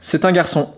C'est 0.00 0.24
un 0.24 0.32
garçon. 0.32 0.70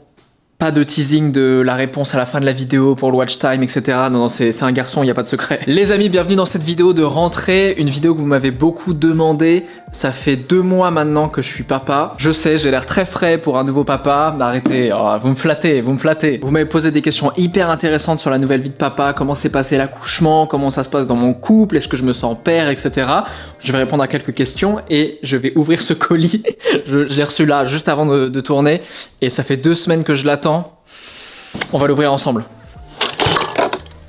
Pas 0.58 0.70
de 0.70 0.82
teasing 0.82 1.32
de 1.32 1.62
la 1.64 1.74
réponse 1.74 2.14
à 2.14 2.18
la 2.18 2.26
fin 2.26 2.38
de 2.38 2.44
la 2.44 2.52
vidéo 2.52 2.94
pour 2.94 3.10
le 3.10 3.16
watch 3.16 3.38
time, 3.38 3.62
etc. 3.62 3.82
Non, 4.10 4.18
non, 4.18 4.28
c'est 4.28 4.62
un 4.62 4.70
garçon, 4.70 5.02
il 5.02 5.06
n'y 5.06 5.10
a 5.10 5.14
pas 5.14 5.22
de 5.22 5.26
secret. 5.26 5.60
Les 5.66 5.90
amis, 5.90 6.08
bienvenue 6.08 6.36
dans 6.36 6.46
cette 6.46 6.64
vidéo 6.64 6.92
de 6.92 7.02
rentrée, 7.02 7.74
une 7.78 7.88
vidéo 7.88 8.14
que 8.14 8.20
vous 8.20 8.26
m'avez 8.26 8.50
beaucoup 8.50 8.92
demandé. 8.92 9.64
Ça 9.92 10.12
fait 10.12 10.36
deux 10.36 10.62
mois 10.62 10.90
maintenant 10.90 11.28
que 11.28 11.42
je 11.42 11.48
suis 11.48 11.64
papa. 11.64 12.14
Je 12.18 12.30
sais, 12.30 12.58
j'ai 12.58 12.70
l'air 12.70 12.86
très 12.86 13.06
frais 13.06 13.38
pour 13.38 13.58
un 13.58 13.64
nouveau 13.64 13.84
papa. 13.84 14.36
Arrêtez, 14.38 14.92
oh, 14.94 15.16
vous 15.20 15.30
me 15.30 15.34
flattez, 15.34 15.80
vous 15.80 15.92
me 15.92 15.98
flattez. 15.98 16.38
Vous 16.42 16.50
m'avez 16.50 16.66
posé 16.66 16.90
des 16.90 17.02
questions 17.02 17.32
hyper 17.36 17.68
intéressantes 17.70 18.20
sur 18.20 18.30
la 18.30 18.38
nouvelle 18.38 18.60
vie 18.60 18.70
de 18.70 18.74
papa, 18.74 19.14
comment 19.14 19.34
s'est 19.34 19.48
passé 19.48 19.78
l'accouchement, 19.78 20.46
comment 20.46 20.70
ça 20.70 20.84
se 20.84 20.88
passe 20.88 21.06
dans 21.06 21.16
mon 21.16 21.34
couple, 21.34 21.78
est-ce 21.78 21.88
que 21.88 21.96
je 21.96 22.04
me 22.04 22.12
sens 22.12 22.36
père, 22.44 22.68
etc. 22.68 23.08
Je 23.62 23.70
vais 23.70 23.78
répondre 23.78 24.02
à 24.02 24.08
quelques 24.08 24.34
questions 24.34 24.80
et 24.90 25.18
je 25.22 25.36
vais 25.36 25.52
ouvrir 25.56 25.80
ce 25.82 25.92
colis. 25.92 26.42
je 26.86 26.98
l'ai 26.98 27.24
reçu 27.24 27.46
là, 27.46 27.64
juste 27.64 27.88
avant 27.88 28.06
de, 28.06 28.28
de 28.28 28.40
tourner. 28.40 28.82
Et 29.20 29.30
ça 29.30 29.44
fait 29.44 29.56
deux 29.56 29.74
semaines 29.74 30.04
que 30.04 30.14
je 30.14 30.24
l'attends. 30.26 30.78
On 31.72 31.78
va 31.78 31.86
l'ouvrir 31.86 32.12
ensemble. 32.12 32.44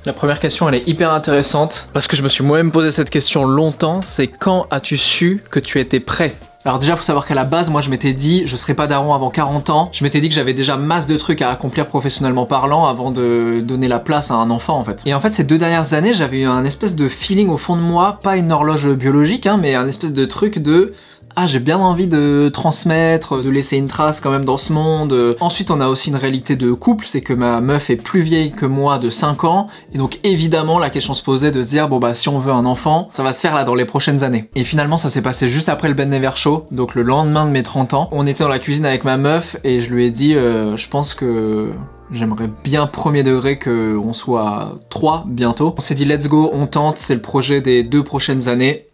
La 0.06 0.12
première 0.12 0.38
question, 0.38 0.68
elle 0.68 0.74
est 0.74 0.86
hyper 0.86 1.14
intéressante 1.14 1.88
parce 1.94 2.08
que 2.08 2.14
je 2.14 2.22
me 2.22 2.28
suis 2.28 2.44
moi-même 2.44 2.70
posé 2.70 2.92
cette 2.92 3.08
question 3.08 3.46
longtemps. 3.46 4.02
C'est 4.04 4.26
quand 4.26 4.66
as-tu 4.70 4.98
su 4.98 5.42
que 5.50 5.58
tu 5.58 5.80
étais 5.80 5.98
prêt? 5.98 6.34
Alors 6.66 6.78
déjà, 6.78 6.94
faut 6.94 7.02
savoir 7.02 7.26
qu'à 7.26 7.34
la 7.34 7.44
base, 7.44 7.70
moi, 7.70 7.80
je 7.80 7.88
m'étais 7.88 8.12
dit, 8.12 8.46
je 8.46 8.54
serais 8.56 8.74
pas 8.74 8.86
daron 8.86 9.14
avant 9.14 9.30
40 9.30 9.70
ans. 9.70 9.88
Je 9.94 10.04
m'étais 10.04 10.20
dit 10.20 10.28
que 10.28 10.34
j'avais 10.34 10.52
déjà 10.52 10.76
masse 10.76 11.06
de 11.06 11.16
trucs 11.16 11.40
à 11.40 11.50
accomplir 11.50 11.86
professionnellement 11.86 12.44
parlant 12.44 12.86
avant 12.86 13.12
de 13.12 13.62
donner 13.64 13.88
la 13.88 13.98
place 13.98 14.30
à 14.30 14.34
un 14.34 14.50
enfant, 14.50 14.78
en 14.78 14.84
fait. 14.84 15.00
Et 15.06 15.14
en 15.14 15.20
fait, 15.20 15.30
ces 15.30 15.44
deux 15.44 15.56
dernières 15.56 15.94
années, 15.94 16.12
j'avais 16.12 16.40
eu 16.40 16.46
un 16.46 16.66
espèce 16.66 16.94
de 16.94 17.08
feeling 17.08 17.48
au 17.48 17.56
fond 17.56 17.76
de 17.76 17.82
moi, 17.82 18.18
pas 18.22 18.36
une 18.36 18.52
horloge 18.52 18.86
biologique, 18.88 19.46
hein, 19.46 19.58
mais 19.58 19.74
un 19.74 19.88
espèce 19.88 20.12
de 20.12 20.24
truc 20.26 20.58
de 20.58 20.92
ah 21.36 21.46
j'ai 21.46 21.58
bien 21.58 21.78
envie 21.78 22.06
de 22.06 22.50
transmettre, 22.52 23.42
de 23.42 23.50
laisser 23.50 23.76
une 23.76 23.86
trace 23.86 24.20
quand 24.20 24.30
même 24.30 24.44
dans 24.44 24.58
ce 24.58 24.72
monde. 24.72 25.36
Ensuite 25.40 25.70
on 25.70 25.80
a 25.80 25.88
aussi 25.88 26.10
une 26.10 26.16
réalité 26.16 26.56
de 26.56 26.72
couple, 26.72 27.06
c'est 27.06 27.20
que 27.20 27.32
ma 27.32 27.60
meuf 27.60 27.90
est 27.90 27.96
plus 27.96 28.22
vieille 28.22 28.52
que 28.52 28.66
moi 28.66 28.98
de 28.98 29.10
5 29.10 29.44
ans, 29.44 29.66
et 29.92 29.98
donc 29.98 30.18
évidemment 30.24 30.78
la 30.78 30.90
question 30.90 31.14
se 31.14 31.22
posait 31.22 31.50
de 31.50 31.62
se 31.62 31.70
dire 31.70 31.88
bon 31.88 31.98
bah 31.98 32.14
si 32.14 32.28
on 32.28 32.38
veut 32.38 32.52
un 32.52 32.66
enfant, 32.66 33.10
ça 33.12 33.22
va 33.22 33.32
se 33.32 33.40
faire 33.40 33.54
là 33.54 33.64
dans 33.64 33.74
les 33.74 33.84
prochaines 33.84 34.24
années. 34.24 34.48
Et 34.54 34.64
finalement 34.64 34.98
ça 34.98 35.10
s'est 35.10 35.22
passé 35.22 35.48
juste 35.48 35.68
après 35.68 35.88
le 35.88 35.94
Ben 35.94 36.08
Never 36.08 36.32
Show, 36.36 36.66
donc 36.70 36.94
le 36.94 37.02
lendemain 37.02 37.46
de 37.46 37.50
mes 37.50 37.62
30 37.62 37.94
ans. 37.94 38.08
On 38.12 38.26
était 38.26 38.44
dans 38.44 38.48
la 38.48 38.58
cuisine 38.58 38.86
avec 38.86 39.04
ma 39.04 39.16
meuf 39.16 39.56
et 39.64 39.80
je 39.80 39.90
lui 39.90 40.06
ai 40.06 40.10
dit 40.10 40.34
euh, 40.34 40.76
je 40.76 40.88
pense 40.88 41.14
que 41.14 41.72
J'aimerais 42.12 42.48
bien 42.62 42.86
premier 42.86 43.22
degré 43.22 43.58
qu'on 43.58 44.12
soit 44.12 44.74
trois 44.90 45.24
bientôt. 45.26 45.74
On 45.76 45.80
s'est 45.80 45.94
dit 45.94 46.04
let's 46.04 46.28
go, 46.28 46.50
on 46.52 46.66
tente, 46.66 46.98
c'est 46.98 47.14
le 47.14 47.22
projet 47.22 47.60
des 47.60 47.82
deux 47.82 48.04
prochaines 48.04 48.46
années. 48.46 48.86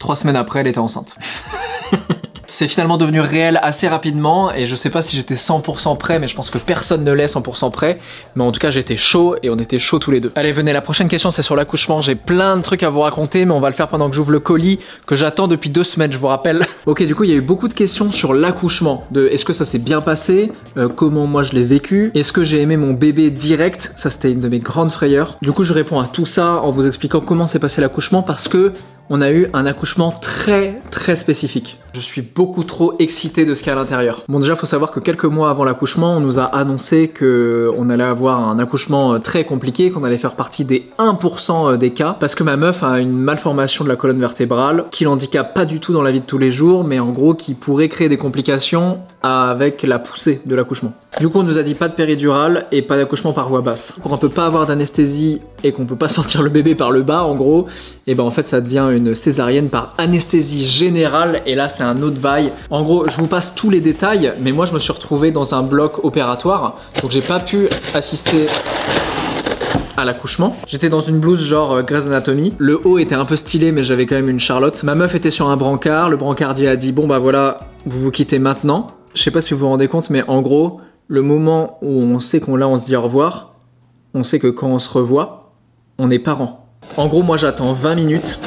Trois 0.00 0.16
semaines 0.16 0.36
après, 0.36 0.60
elle 0.60 0.66
était 0.66 0.78
enceinte. 0.78 1.14
c'est 2.60 2.68
finalement 2.68 2.98
devenu 2.98 3.20
réel 3.20 3.58
assez 3.62 3.88
rapidement 3.88 4.52
et 4.52 4.66
je 4.66 4.76
sais 4.76 4.90
pas 4.90 5.00
si 5.00 5.16
j'étais 5.16 5.34
100% 5.34 5.96
prêt 5.96 6.18
mais 6.18 6.28
je 6.28 6.34
pense 6.34 6.50
que 6.50 6.58
personne 6.58 7.04
ne 7.04 7.12
l'est 7.12 7.34
100% 7.34 7.70
prêt 7.70 8.00
mais 8.34 8.44
en 8.44 8.52
tout 8.52 8.58
cas 8.58 8.70
j'étais 8.70 8.96
chaud 8.96 9.36
et 9.42 9.50
on 9.50 9.56
était 9.56 9.78
chaud 9.78 9.98
tous 9.98 10.10
les 10.10 10.20
deux. 10.20 10.30
Allez 10.34 10.52
venez 10.52 10.72
la 10.72 10.82
prochaine 10.82 11.08
question 11.08 11.30
c'est 11.30 11.42
sur 11.42 11.56
l'accouchement 11.56 12.02
j'ai 12.02 12.16
plein 12.16 12.56
de 12.56 12.62
trucs 12.62 12.82
à 12.82 12.90
vous 12.90 13.00
raconter 13.00 13.46
mais 13.46 13.52
on 13.52 13.60
va 13.60 13.70
le 13.70 13.74
faire 13.74 13.88
pendant 13.88 14.10
que 14.10 14.16
j'ouvre 14.16 14.32
le 14.32 14.40
colis 14.40 14.78
que 15.06 15.16
j'attends 15.16 15.48
depuis 15.48 15.70
deux 15.70 15.84
semaines 15.84 16.12
je 16.12 16.18
vous 16.18 16.26
rappelle. 16.26 16.66
ok 16.86 17.02
du 17.04 17.14
coup 17.14 17.24
il 17.24 17.30
y 17.30 17.32
a 17.32 17.36
eu 17.36 17.40
beaucoup 17.40 17.68
de 17.68 17.74
questions 17.74 18.10
sur 18.10 18.34
l'accouchement 18.34 19.06
de 19.10 19.28
est-ce 19.28 19.44
que 19.44 19.52
ça 19.52 19.64
s'est 19.64 19.78
bien 19.78 20.00
passé? 20.00 20.52
Euh, 20.76 20.88
comment 20.88 21.26
moi 21.26 21.42
je 21.42 21.52
l'ai 21.52 21.64
vécu? 21.64 22.10
Est-ce 22.14 22.32
que 22.32 22.44
j'ai 22.44 22.60
aimé 22.60 22.76
mon 22.76 22.92
bébé 22.92 23.30
direct? 23.30 23.92
Ça 23.96 24.10
c'était 24.10 24.32
une 24.32 24.40
de 24.40 24.48
mes 24.48 24.60
grandes 24.60 24.90
frayeurs. 24.90 25.36
Du 25.40 25.52
coup 25.52 25.64
je 25.64 25.72
réponds 25.72 26.00
à 26.00 26.06
tout 26.06 26.26
ça 26.26 26.56
en 26.56 26.72
vous 26.72 26.86
expliquant 26.86 27.20
comment 27.20 27.46
s'est 27.46 27.58
passé 27.58 27.80
l'accouchement 27.80 28.22
parce 28.22 28.48
que 28.48 28.74
on 29.10 29.20
a 29.20 29.30
eu 29.32 29.48
un 29.52 29.66
accouchement 29.66 30.12
très 30.12 30.76
très 30.92 31.16
spécifique. 31.16 31.78
Je 31.92 32.00
suis 32.00 32.22
beaucoup 32.22 32.62
trop 32.62 32.94
excité 33.00 33.44
de 33.44 33.54
ce 33.54 33.62
qu'il 33.62 33.68
y 33.68 33.70
a 33.70 33.76
à 33.76 33.80
l'intérieur. 33.80 34.22
Bon 34.28 34.38
déjà 34.38 34.54
faut 34.54 34.66
savoir 34.66 34.92
que 34.92 35.00
quelques 35.00 35.24
mois 35.24 35.50
avant 35.50 35.64
l'accouchement, 35.64 36.16
on 36.16 36.20
nous 36.20 36.38
a 36.38 36.44
annoncé 36.44 37.08
que 37.08 37.70
on 37.76 37.90
allait 37.90 38.04
avoir 38.04 38.48
un 38.48 38.58
accouchement 38.60 39.14
euh, 39.14 39.18
très 39.18 39.44
compliqué, 39.44 39.90
qu'on 39.90 40.04
allait 40.04 40.18
faire 40.18 40.36
partie 40.36 40.64
des 40.64 40.88
1% 40.98 41.72
euh, 41.72 41.76
des 41.76 41.90
cas, 41.90 42.16
parce 42.20 42.36
que 42.36 42.44
ma 42.44 42.56
meuf 42.56 42.84
a 42.84 43.00
une 43.00 43.12
malformation 43.12 43.82
de 43.82 43.88
la 43.88 43.96
colonne 43.96 44.20
vertébrale 44.20 44.84
qui 44.92 45.02
l'handicape 45.02 45.52
pas 45.54 45.64
du 45.64 45.80
tout 45.80 45.92
dans 45.92 46.02
la 46.02 46.12
vie 46.12 46.20
de 46.20 46.26
tous 46.26 46.38
les 46.38 46.52
jours, 46.52 46.84
mais 46.84 47.00
en 47.00 47.10
gros 47.10 47.34
qui 47.34 47.54
pourrait 47.54 47.88
créer 47.88 48.08
des 48.08 48.18
complications 48.18 49.00
avec 49.22 49.82
la 49.82 49.98
poussée 49.98 50.40
de 50.46 50.54
l'accouchement. 50.54 50.92
Du 51.18 51.28
coup 51.28 51.40
on 51.40 51.42
nous 51.42 51.58
a 51.58 51.64
dit 51.64 51.74
pas 51.74 51.88
de 51.88 51.94
péridurale 51.94 52.66
et 52.70 52.82
pas 52.82 52.96
d'accouchement 52.96 53.32
par 53.32 53.48
voie 53.48 53.60
basse. 53.60 53.96
Pour 54.00 54.12
on 54.12 54.18
peut 54.18 54.28
pas 54.28 54.46
avoir 54.46 54.66
d'anesthésie 54.66 55.40
et 55.64 55.72
qu'on 55.72 55.86
peut 55.86 55.96
pas 55.96 56.08
sortir 56.08 56.42
le 56.42 56.50
bébé 56.50 56.74
par 56.74 56.90
le 56.90 57.02
bas 57.02 57.22
en 57.22 57.34
gros, 57.34 57.66
et 58.06 58.14
ben 58.14 58.24
en 58.24 58.30
fait 58.30 58.46
ça 58.46 58.60
devient 58.60 58.88
une 58.92 59.14
césarienne 59.14 59.68
par 59.68 59.94
anesthésie 59.98 60.64
générale 60.64 61.42
et 61.46 61.54
là 61.54 61.68
c'est 61.68 61.82
un 61.82 62.02
autre 62.02 62.20
bail. 62.20 62.52
En 62.70 62.82
gros, 62.82 63.08
je 63.08 63.16
vous 63.16 63.26
passe 63.26 63.54
tous 63.54 63.70
les 63.70 63.80
détails, 63.80 64.32
mais 64.40 64.52
moi 64.52 64.66
je 64.66 64.72
me 64.72 64.78
suis 64.78 64.92
retrouvé 64.92 65.30
dans 65.30 65.54
un 65.54 65.62
bloc 65.62 66.04
opératoire, 66.04 66.78
donc 67.02 67.10
j'ai 67.10 67.22
pas 67.22 67.40
pu 67.40 67.68
assister 67.94 68.46
à 69.96 70.04
l'accouchement. 70.04 70.56
J'étais 70.66 70.88
dans 70.88 71.00
une 71.00 71.18
blouse 71.18 71.42
genre 71.42 71.72
euh, 71.72 71.82
Grey's 71.82 72.06
Anatomy. 72.06 72.54
Le 72.58 72.80
haut 72.86 72.98
était 72.98 73.14
un 73.14 73.24
peu 73.24 73.36
stylé, 73.36 73.70
mais 73.70 73.84
j'avais 73.84 74.06
quand 74.06 74.14
même 74.14 74.28
une 74.28 74.40
Charlotte. 74.40 74.82
Ma 74.82 74.94
meuf 74.94 75.14
était 75.14 75.30
sur 75.30 75.48
un 75.50 75.56
brancard. 75.56 76.08
Le 76.08 76.16
brancardier 76.16 76.68
a 76.68 76.76
dit 76.76 76.92
Bon, 76.92 77.06
bah 77.06 77.18
voilà, 77.18 77.60
vous 77.86 78.00
vous 78.00 78.10
quittez 78.10 78.38
maintenant. 78.38 78.86
Je 79.14 79.22
sais 79.22 79.30
pas 79.30 79.40
si 79.40 79.54
vous 79.54 79.60
vous 79.60 79.68
rendez 79.68 79.88
compte, 79.88 80.10
mais 80.10 80.22
en 80.28 80.40
gros, 80.40 80.80
le 81.08 81.22
moment 81.22 81.78
où 81.82 81.90
on 81.90 82.20
sait 82.20 82.40
qu'on 82.40 82.56
l'a, 82.56 82.68
on 82.68 82.78
se 82.78 82.86
dit 82.86 82.96
au 82.96 83.02
revoir, 83.02 83.54
on 84.14 84.22
sait 84.22 84.38
que 84.38 84.46
quand 84.46 84.68
on 84.68 84.78
se 84.78 84.88
revoit, 84.88 85.39
on 86.00 86.10
est 86.10 86.18
parents. 86.18 86.66
En 86.96 87.06
gros, 87.06 87.22
moi 87.22 87.36
j'attends 87.36 87.72
20 87.72 87.94
minutes 87.94 88.38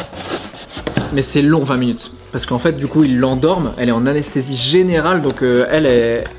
mais 1.13 1.21
c'est 1.21 1.41
long 1.41 1.59
20 1.59 1.77
minutes. 1.77 2.11
Parce 2.31 2.45
qu'en 2.45 2.59
fait, 2.59 2.73
du 2.73 2.87
coup, 2.87 3.03
ils 3.03 3.19
l'endorment, 3.19 3.73
elle 3.77 3.89
est 3.89 3.93
en 3.93 4.05
anesthésie 4.05 4.55
générale, 4.55 5.21
donc 5.21 5.43
euh, 5.43 5.67
elle, 5.69 5.85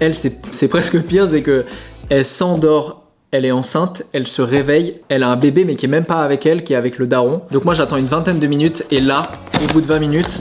elle 0.00 0.14
c'est 0.14 0.68
presque 0.68 1.00
pire, 1.02 1.28
c'est 1.30 1.42
que 1.42 1.64
elle 2.10 2.24
s'endort, 2.24 3.04
elle 3.30 3.44
est 3.44 3.52
enceinte, 3.52 4.02
elle 4.12 4.26
se 4.26 4.42
réveille, 4.42 5.00
elle 5.08 5.22
a 5.22 5.28
un 5.28 5.36
bébé, 5.36 5.64
mais 5.64 5.76
qui 5.76 5.86
est 5.86 5.88
même 5.88 6.04
pas 6.04 6.22
avec 6.22 6.44
elle, 6.46 6.64
qui 6.64 6.72
est 6.72 6.76
avec 6.76 6.98
le 6.98 7.06
daron. 7.06 7.42
Donc 7.50 7.64
moi, 7.64 7.74
j'attends 7.74 7.96
une 7.96 8.06
vingtaine 8.06 8.40
de 8.40 8.46
minutes, 8.46 8.84
et 8.90 9.00
là, 9.00 9.30
au 9.62 9.72
bout 9.72 9.80
de 9.80 9.86
20 9.86 9.98
minutes, 10.00 10.40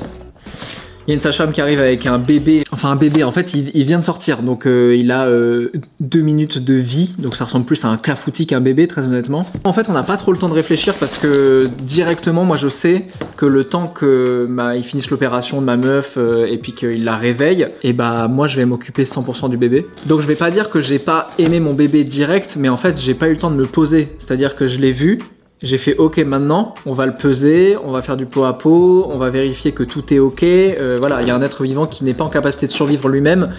il 1.08 1.12
y 1.12 1.14
a 1.14 1.16
une 1.16 1.22
sage-femme 1.22 1.52
qui 1.52 1.60
arrive 1.60 1.82
avec 1.82 2.06
un 2.06 2.18
bébé, 2.18 2.64
enfin 2.72 2.90
un 2.90 2.96
bébé, 2.96 3.24
en 3.24 3.32
fait 3.32 3.54
il, 3.54 3.84
vient 3.84 4.00
de 4.00 4.06
sortir, 4.06 4.42
donc 4.42 4.66
euh, 4.66 4.96
il 4.98 5.12
a 5.12 5.26
euh, 5.26 5.72
deux 6.00 6.22
minutes 6.22 6.60
de 6.60 6.76
vie, 6.76 7.16
donc 7.20 7.36
ça 7.36 7.46
ressemble 7.46 7.66
plus 7.66 7.84
à 7.84 7.90
un 7.90 7.98
clafoutis 7.98 8.48
qu'un 8.48 8.62
bébé 8.62 8.88
très 8.88 9.04
honnêtement. 9.04 9.46
En 9.66 9.74
fait 9.74 9.90
on 9.90 9.94
n'a 9.94 10.04
pas 10.04 10.16
trop 10.16 10.32
le 10.32 10.38
temps 10.38 10.48
de 10.48 10.54
réfléchir 10.54 10.94
parce 10.94 11.18
que 11.18 11.70
directement 11.84 12.46
moi 12.46 12.56
je 12.56 12.70
sais 12.70 13.08
que 13.36 13.46
le 13.46 13.66
temps 13.66 13.88
que 13.88 14.48
bah, 14.50 14.78
il 14.78 14.84
finisse 14.84 15.10
l'opération 15.10 15.60
de 15.60 15.66
ma 15.66 15.76
meuf 15.76 16.14
euh, 16.18 16.46
et 16.46 16.58
puis 16.58 16.72
qu'il 16.72 17.04
la 17.04 17.18
réveille, 17.18 17.68
et 17.84 17.92
bah 17.92 18.30
moi 18.30 18.48
je 18.48 18.56
vais 18.56 18.66
m'occuper 18.66 19.04
100% 19.04 19.50
du 19.50 19.58
bébé. 19.58 19.86
Donc 20.06 20.22
je 20.22 20.28
vais 20.28 20.36
pas 20.36 20.52
dire 20.52 20.70
que 20.70 20.80
j'ai 20.80 21.00
pas 21.00 21.32
aimé 21.38 21.60
mon 21.60 21.74
bébé 21.74 22.06
direct, 22.06 22.56
mais 22.58 22.70
en 22.70 22.78
fait 22.78 23.00
j'ai 23.00 23.14
pas 23.14 23.28
eu 23.28 23.34
le 23.34 23.40
temps 23.40 23.52
de 23.52 23.58
me 23.58 23.66
poser, 23.66 24.10
c'est-à-dire 24.20 24.56
que 24.56 24.68
je 24.68 24.80
l'ai 24.80 24.94
vu, 24.94 25.20
j'ai 25.64 25.78
fait 25.78 25.96
OK 25.96 26.18
maintenant, 26.18 26.74
on 26.86 26.94
va 26.94 27.06
le 27.06 27.14
peser, 27.14 27.78
on 27.84 27.92
va 27.92 28.02
faire 28.02 28.18
du 28.18 28.26
pot 28.26 28.44
à 28.44 28.58
pot, 28.58 29.08
on 29.10 29.18
va 29.18 29.30
vérifier 29.30 29.72
que 29.72 29.84
tout 29.84 30.14
est 30.14 30.20
OK. 30.20 30.44
Euh, 30.44 30.98
voilà, 31.00 31.22
il 31.22 31.28
y 31.30 31.32
a 31.32 31.36
un 31.36 31.42
être 31.42 31.64
vivant 31.64 31.86
qui 31.86 32.04
n'est 32.04 32.14
pas 32.14 32.26
en 32.26 32.30
capacité 32.30 32.68
de 32.68 32.74
survivre 32.74 33.08
lui-même 33.08 33.54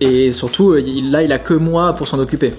et 0.00 0.32
surtout 0.32 0.70
euh, 0.70 0.82
là 1.10 1.22
il 1.22 1.30
a 1.30 1.38
que 1.38 1.52
moi 1.52 1.92
pour 1.92 2.08
s'en 2.08 2.18
occuper. 2.18 2.54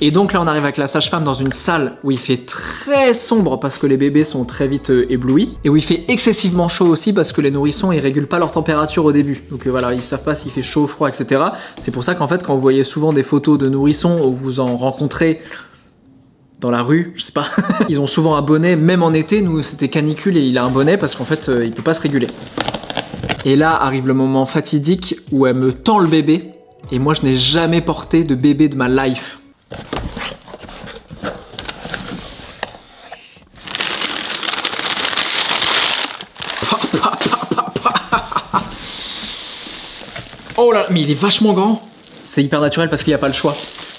Et 0.00 0.12
donc 0.12 0.32
là 0.32 0.40
on 0.40 0.46
arrive 0.46 0.62
avec 0.62 0.76
la 0.76 0.86
sage-femme 0.86 1.24
dans 1.24 1.34
une 1.34 1.50
salle 1.50 1.94
où 2.04 2.12
il 2.12 2.18
fait 2.18 2.46
très 2.46 3.12
sombre 3.12 3.58
parce 3.58 3.78
que 3.78 3.88
les 3.88 3.96
bébés 3.96 4.22
sont 4.22 4.44
très 4.44 4.68
vite 4.68 4.90
euh, 4.90 5.12
éblouis 5.12 5.58
et 5.64 5.70
où 5.70 5.76
il 5.76 5.82
fait 5.82 6.04
excessivement 6.06 6.68
chaud 6.68 6.86
aussi 6.86 7.12
parce 7.12 7.32
que 7.32 7.40
les 7.40 7.50
nourrissons 7.50 7.90
ils 7.90 7.98
régulent 7.98 8.28
pas 8.28 8.38
leur 8.38 8.52
température 8.52 9.04
au 9.04 9.10
début. 9.10 9.42
Donc 9.50 9.66
voilà, 9.66 9.94
ils 9.94 10.02
savent 10.02 10.22
pas 10.22 10.36
s'il 10.36 10.52
fait 10.52 10.62
chaud, 10.62 10.86
froid, 10.86 11.08
etc. 11.08 11.42
C'est 11.80 11.90
pour 11.90 12.04
ça 12.04 12.14
qu'en 12.14 12.28
fait 12.28 12.44
quand 12.44 12.54
vous 12.54 12.60
voyez 12.60 12.84
souvent 12.84 13.12
des 13.12 13.24
photos 13.24 13.58
de 13.58 13.68
nourrissons 13.68 14.16
où 14.24 14.30
vous 14.30 14.60
en 14.60 14.76
rencontrez 14.76 15.40
dans 16.60 16.70
la 16.70 16.82
rue, 16.82 17.12
je 17.14 17.22
sais 17.22 17.32
pas. 17.32 17.46
Ils 17.88 18.00
ont 18.00 18.06
souvent 18.06 18.34
un 18.36 18.42
bonnet, 18.42 18.76
même 18.76 19.02
en 19.02 19.12
été, 19.12 19.42
nous 19.42 19.62
c'était 19.62 19.88
canicule 19.88 20.36
et 20.36 20.42
il 20.42 20.58
a 20.58 20.64
un 20.64 20.70
bonnet 20.70 20.96
parce 20.96 21.14
qu'en 21.14 21.24
fait 21.24 21.48
euh, 21.48 21.64
il 21.64 21.72
peut 21.72 21.82
pas 21.82 21.94
se 21.94 22.00
réguler. 22.00 22.26
Et 23.44 23.56
là 23.56 23.80
arrive 23.80 24.06
le 24.06 24.14
moment 24.14 24.46
fatidique 24.46 25.16
où 25.30 25.46
elle 25.46 25.54
me 25.54 25.72
tend 25.72 25.98
le 25.98 26.08
bébé 26.08 26.50
et 26.90 26.98
moi 26.98 27.14
je 27.14 27.22
n'ai 27.22 27.36
jamais 27.36 27.80
porté 27.80 28.24
de 28.24 28.34
bébé 28.34 28.68
de 28.68 28.74
ma 28.74 28.88
life. 28.88 29.38
Oh 40.60 40.72
là, 40.72 40.86
mais 40.90 41.02
il 41.02 41.10
est 41.12 41.14
vachement 41.14 41.52
grand. 41.52 41.88
C'est 42.26 42.42
hyper 42.42 42.60
naturel 42.60 42.90
parce 42.90 43.04
qu'il 43.04 43.12
n'y 43.12 43.14
a 43.14 43.18
pas 43.18 43.28
le 43.28 43.32
choix. 43.32 43.56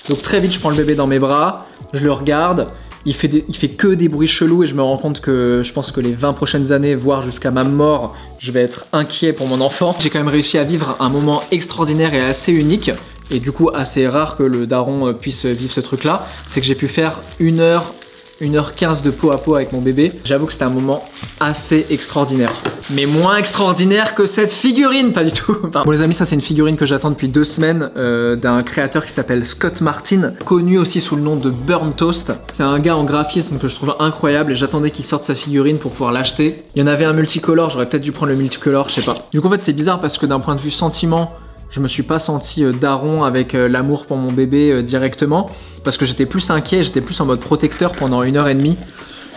Donc 0.10 0.22
très 0.22 0.42
vite, 0.42 0.52
je 0.52 0.60
prends 0.60 0.70
le 0.70 0.76
bébé 0.76 0.94
dans 0.94 1.08
mes 1.08 1.18
bras, 1.18 1.69
je 1.94 2.04
le 2.04 2.12
regarde. 2.12 2.70
Il 3.06 3.14
fait, 3.16 3.46
fait 3.52 3.70
que 3.70 3.88
des 3.88 4.10
bruits 4.10 4.28
chelous 4.28 4.64
et 4.64 4.68
je 4.68 4.76
me 4.76 4.82
rends 4.82 4.98
compte 4.98 5.22
que 5.22 5.62
je 5.64 5.72
pense 5.72 5.92
que 5.92 6.02
les 6.02 6.14
20 6.14 6.34
prochaines 6.34 6.72
années, 6.72 6.96
voire 6.96 7.22
jusqu'à 7.22 7.50
ma 7.50 7.64
mort, 7.64 8.16
je 8.40 8.52
vais 8.52 8.62
être 8.62 8.86
inquiet 8.92 9.32
pour 9.32 9.48
mon 9.48 9.62
enfant. 9.62 9.96
J'ai 10.00 10.10
quand 10.10 10.20
même 10.20 10.28
réussi 10.28 10.58
à 10.58 10.64
vivre 10.64 10.98
un 11.00 11.10
moment 11.10 11.42
extraordinaire 11.52 12.14
et 12.14 12.22
assez 12.22 12.52
unique. 12.52 12.92
Et 13.32 13.40
du 13.40 13.52
coup, 13.52 13.70
assez 13.74 14.08
rare 14.08 14.36
que 14.36 14.44
le 14.44 14.68
daron 14.68 15.08
euh, 15.08 15.14
puisse 15.14 15.46
vivre 15.46 15.72
ce 15.72 15.82
truc-là. 15.82 16.28
C'est 16.48 16.62
que 16.62 16.66
j'ai 16.66 16.76
pu 16.76 16.88
faire 16.88 17.22
une 17.40 17.60
heure 17.60 17.94
1h15 18.42 19.04
de 19.04 19.10
peau 19.10 19.32
à 19.32 19.38
peau 19.38 19.56
avec 19.56 19.72
mon 19.74 19.82
bébé. 19.82 20.14
J'avoue 20.24 20.46
que 20.46 20.54
c'était 20.54 20.66
un 20.66 20.70
moment 20.70 21.04
assez 21.40 21.86
extraordinaire. 21.90 22.52
Mais 22.90 23.06
moins 23.06 23.38
extraordinaire 23.38 24.16
que 24.16 24.26
cette 24.26 24.52
figurine, 24.52 25.14
pas 25.14 25.24
du 25.24 25.32
tout. 25.32 25.58
Bon 25.86 25.92
les 25.92 26.02
amis, 26.02 26.14
ça 26.14 26.26
c'est 26.26 26.36
une 26.36 26.42
figurine 26.42 26.76
que 26.76 26.86
j'attends 26.86 27.12
depuis 27.12 27.30
deux 27.30 27.44
semaines 27.44 27.92
euh, 27.98 28.36
d'un 28.36 28.64
créateur 28.64 29.06
qui 29.06 29.12
s'appelle 29.12 29.46
Scott 29.46 29.82
Martin, 29.82 30.34
connu 30.46 30.78
aussi 30.78 31.00
sous 31.00 31.16
le 31.16 31.22
nom 31.22 31.36
de 31.36 31.50
Burn 31.50 31.94
Toast. 31.94 32.34
C'est 32.52 32.64
un 32.64 32.80
gars 32.80 32.96
en 32.96 33.04
graphisme 33.04 33.58
que 33.58 33.68
je 33.68 33.76
trouve 33.76 33.96
incroyable 34.00 34.52
et 34.52 34.56
j'attendais 34.56 34.92
qu'il 34.92 35.06
sorte 35.06 35.24
sa 35.24 35.36
figurine 35.36 35.78
pour 35.78 35.92
pouvoir 35.92 36.12
l'acheter. 36.12 36.64
Il 36.76 36.80
y 36.80 36.84
en 36.84 36.88
avait 36.88 37.06
un 37.06 37.14
multicolore, 37.14 37.70
j'aurais 37.70 37.88
peut-être 37.88 38.04
dû 38.04 38.12
prendre 38.12 38.32
le 38.32 38.38
multicolore, 38.38 38.90
je 38.90 38.96
sais 38.96 39.02
pas. 39.02 39.16
Du 39.32 39.42
coup 39.42 39.48
en 39.48 39.52
fait 39.52 39.62
c'est 39.62 39.74
bizarre 39.74 40.00
parce 40.00 40.18
que 40.18 40.26
d'un 40.26 40.40
point 40.40 40.56
de 40.56 40.62
vue 40.62 40.72
sentiment, 40.72 41.34
je 41.70 41.80
me 41.80 41.88
suis 41.88 42.04
pas 42.04 42.20
senti 42.20 42.64
euh, 42.64 42.72
daron 42.72 43.24
avec 43.24 43.54
euh, 43.56 43.68
l'amour 43.68 44.06
pour 44.06 44.18
mon 44.18 44.32
bébé 44.32 44.72
euh, 44.72 44.84
directement 44.84 45.50
parce 45.84 45.98
que 45.98 46.06
j'étais 46.06 46.26
plus 46.26 46.50
inquiet, 46.50 46.84
j'étais 46.84 47.02
plus 47.02 47.20
en 47.22 47.26
mode 47.26 47.40
protecteur 47.40 47.94
pendant 47.94 48.24
une 48.24 48.38
heure 48.38 48.48
et 48.48 48.56
demie. 48.56 48.78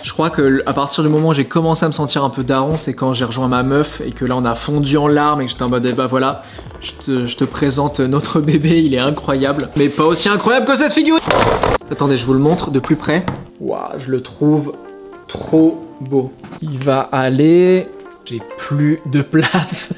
Je 0.03 0.13
crois 0.13 0.31
que 0.31 0.63
à 0.67 0.73
partir 0.73 1.05
du 1.05 1.11
moment 1.11 1.29
où 1.29 1.35
j'ai 1.35 1.45
commencé 1.45 1.85
à 1.85 1.89
me 1.89 1.93
sentir 1.93 2.25
un 2.25 2.31
peu 2.31 2.43
daron, 2.43 2.77
c'est 2.77 2.93
quand 2.93 3.13
j'ai 3.13 3.25
rejoint 3.25 3.47
ma 3.47 3.63
meuf 3.63 4.01
et 4.01 4.11
que 4.11 4.25
là 4.25 4.37
on 4.37 4.45
a 4.45 4.57
fondu 4.57 4.97
en 4.97 5.07
larmes 5.07 5.43
et 5.43 5.45
que 5.45 5.51
j'étais 5.53 5.63
en 5.63 5.69
mode 5.69 5.87
bah 5.95 6.09
voilà, 6.09 6.43
je 6.81 7.37
te, 7.37 7.45
présente 7.45 8.01
notre 8.01 8.41
bébé, 8.41 8.83
il 8.83 8.95
est 8.95 8.99
incroyable, 8.99 9.69
mais 9.77 9.89
pas 9.89 10.05
aussi 10.05 10.29
incroyable 10.29 10.67
que 10.67 10.75
cette 10.75 10.93
figurine. 10.93 11.23
Attendez, 11.91 12.17
je 12.17 12.27
vous 12.27 12.33
le 12.33 12.41
montre 12.41 12.73
de 12.73 12.81
plus 12.81 12.97
près. 12.97 13.25
Waouh, 13.61 14.01
je 14.01 14.11
le 14.11 14.23
trouve 14.23 14.75
trop 15.29 15.87
beau. 16.01 16.33
Il 16.63 16.79
va 16.79 17.01
aller. 17.01 17.89
J'ai 18.25 18.41
plus 18.57 19.01
de 19.07 19.23
place. 19.23 19.93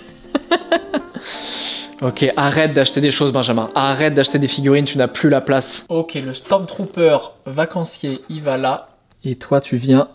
Ok, 2.03 2.27
arrête 2.37 2.75
d'acheter 2.75 3.01
des 3.01 3.11
choses, 3.11 3.33
Benjamin. 3.33 3.71
Arrête 3.75 4.15
d'acheter 4.15 4.39
des 4.39 4.49
figurines, 4.49 4.85
tu 4.85 4.99
n'as 4.99 5.09
plus 5.09 5.29
la 5.31 5.41
place. 5.41 5.87
Ok, 5.89 6.15
le 6.15 6.35
Stormtrooper 6.35 7.17
vacancier, 7.47 8.21
il 8.29 8.43
va 8.43 8.57
là. 8.57 8.89
Et 9.25 9.37
toi, 9.37 9.61
tu 9.61 9.77
viens 9.77 10.09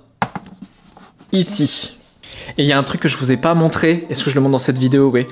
ici. 1.31 1.97
Et 2.57 2.63
il 2.63 2.65
y 2.65 2.73
a 2.73 2.77
un 2.77 2.83
truc 2.83 3.01
que 3.01 3.07
je 3.07 3.17
vous 3.17 3.31
ai 3.31 3.37
pas 3.37 3.53
montré. 3.53 4.05
Est-ce 4.09 4.23
que 4.23 4.29
je 4.29 4.35
le 4.35 4.41
montre 4.41 4.53
dans 4.53 4.59
cette 4.59 4.77
vidéo? 4.77 5.09
Oui. 5.11 5.25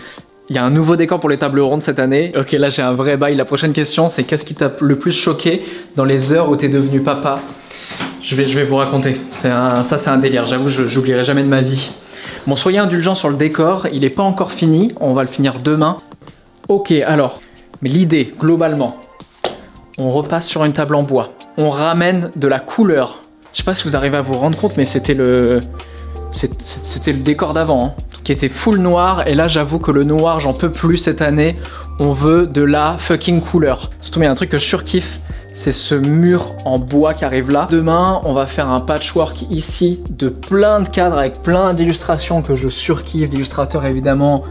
Il 0.50 0.56
y 0.56 0.60
a 0.60 0.64
un 0.64 0.70
nouveau 0.70 0.96
décor 0.96 1.20
pour 1.20 1.30
les 1.30 1.38
tables 1.38 1.60
rondes 1.60 1.84
cette 1.84 2.00
année. 2.00 2.32
Ok, 2.38 2.54
là 2.54 2.70
j'ai 2.70 2.82
un 2.82 2.94
vrai 2.94 3.18
bail. 3.18 3.36
La 3.36 3.46
prochaine 3.46 3.74
question, 3.74 4.08
c'est 4.08 4.24
qu'est-ce 4.24 4.46
qui 4.46 4.56
t'a 4.56 4.72
le 4.80 4.98
plus 4.98 5.12
choqué 5.12 5.64
dans 5.96 6.06
les 6.06 6.32
heures 6.32 6.50
où 6.50 6.56
t'es 6.56 6.70
devenu 6.70 7.02
papa? 7.02 7.42
Je 8.22 8.36
vais, 8.36 8.46
je 8.46 8.58
vais 8.58 8.64
vous 8.64 8.78
raconter. 8.78 9.20
Un, 9.44 9.84
ça, 9.84 9.98
c'est 9.98 10.10
un 10.10 10.18
délire. 10.18 10.48
J'avoue, 10.48 10.70
je 10.70 10.88
j'oublierai 10.88 11.24
jamais 11.24 11.44
de 11.44 11.50
ma 11.50 11.62
vie. 11.62 11.92
Bon, 12.46 12.56
soyez 12.56 12.80
indulgents 12.80 13.16
sur 13.16 13.30
le 13.30 13.36
décor. 13.36 13.88
Il 13.92 14.02
n'est 14.02 14.10
pas 14.10 14.24
encore 14.24 14.54
fini. 14.54 14.94
On 15.02 15.14
va 15.14 15.24
le 15.24 15.30
finir 15.30 15.60
demain. 15.60 15.98
Ok, 16.70 16.92
alors, 16.92 17.40
mais 17.82 17.88
l'idée, 17.88 18.34
globalement, 18.38 18.98
on 19.98 20.10
repasse 20.10 20.46
sur 20.46 20.66
une 20.66 20.74
table 20.74 20.96
en 20.96 21.04
bois. 21.04 21.32
On 21.58 21.70
ramène 21.70 22.32
de 22.36 22.48
la 22.48 22.60
couleur. 22.60 23.24
Je 23.54 23.60
sais 23.60 23.64
pas 23.64 23.74
si 23.74 23.86
vous 23.86 23.96
arrivez 23.96 24.18
à 24.18 24.22
vous 24.22 24.34
rendre 24.34 24.58
compte, 24.58 24.76
mais 24.76 24.84
c'était 24.84 25.14
le, 25.14 25.62
c'était 26.34 27.14
le 27.14 27.24
décor 27.24 27.54
d'avant, 27.54 27.86
hein, 27.86 27.94
qui 28.26 28.34
était 28.34 28.50
full 28.50 28.80
noir. 28.80 29.28
Et 29.28 29.34
là, 29.34 29.48
j'avoue 29.48 29.80
que 29.80 29.92
le 29.92 30.04
noir, 30.04 30.42
j'en 30.42 30.54
peux 30.54 30.70
plus 30.70 30.98
cette 30.98 31.22
année. 31.22 31.56
On 32.00 32.12
veut 32.12 32.46
de 32.46 32.64
la 32.64 32.98
fucking 32.98 33.40
couleur. 33.42 33.90
Surtout, 34.02 34.20
il 34.20 34.26
y 34.26 34.28
a 34.28 34.32
un 34.32 34.36
truc 34.36 34.50
que 34.50 34.58
je 34.58 34.66
surkiffe. 34.66 35.22
C'est 35.54 35.72
ce 35.72 35.96
mur 35.96 36.54
en 36.66 36.80
bois 36.80 37.14
qui 37.14 37.24
arrive 37.24 37.50
là. 37.50 37.68
Demain, 37.72 38.22
on 38.26 38.34
va 38.34 38.46
faire 38.46 38.70
un 38.70 38.82
patchwork 38.82 39.44
ici 39.50 40.04
de 40.10 40.28
plein 40.28 40.82
de 40.82 40.90
cadres 40.90 41.18
avec 41.18 41.42
plein 41.42 41.74
d'illustrations 41.74 42.42
que 42.42 42.56
je 42.56 42.68
surkiffe, 42.68 43.30
d'illustrateurs 43.30 43.86
évidemment 43.86 44.44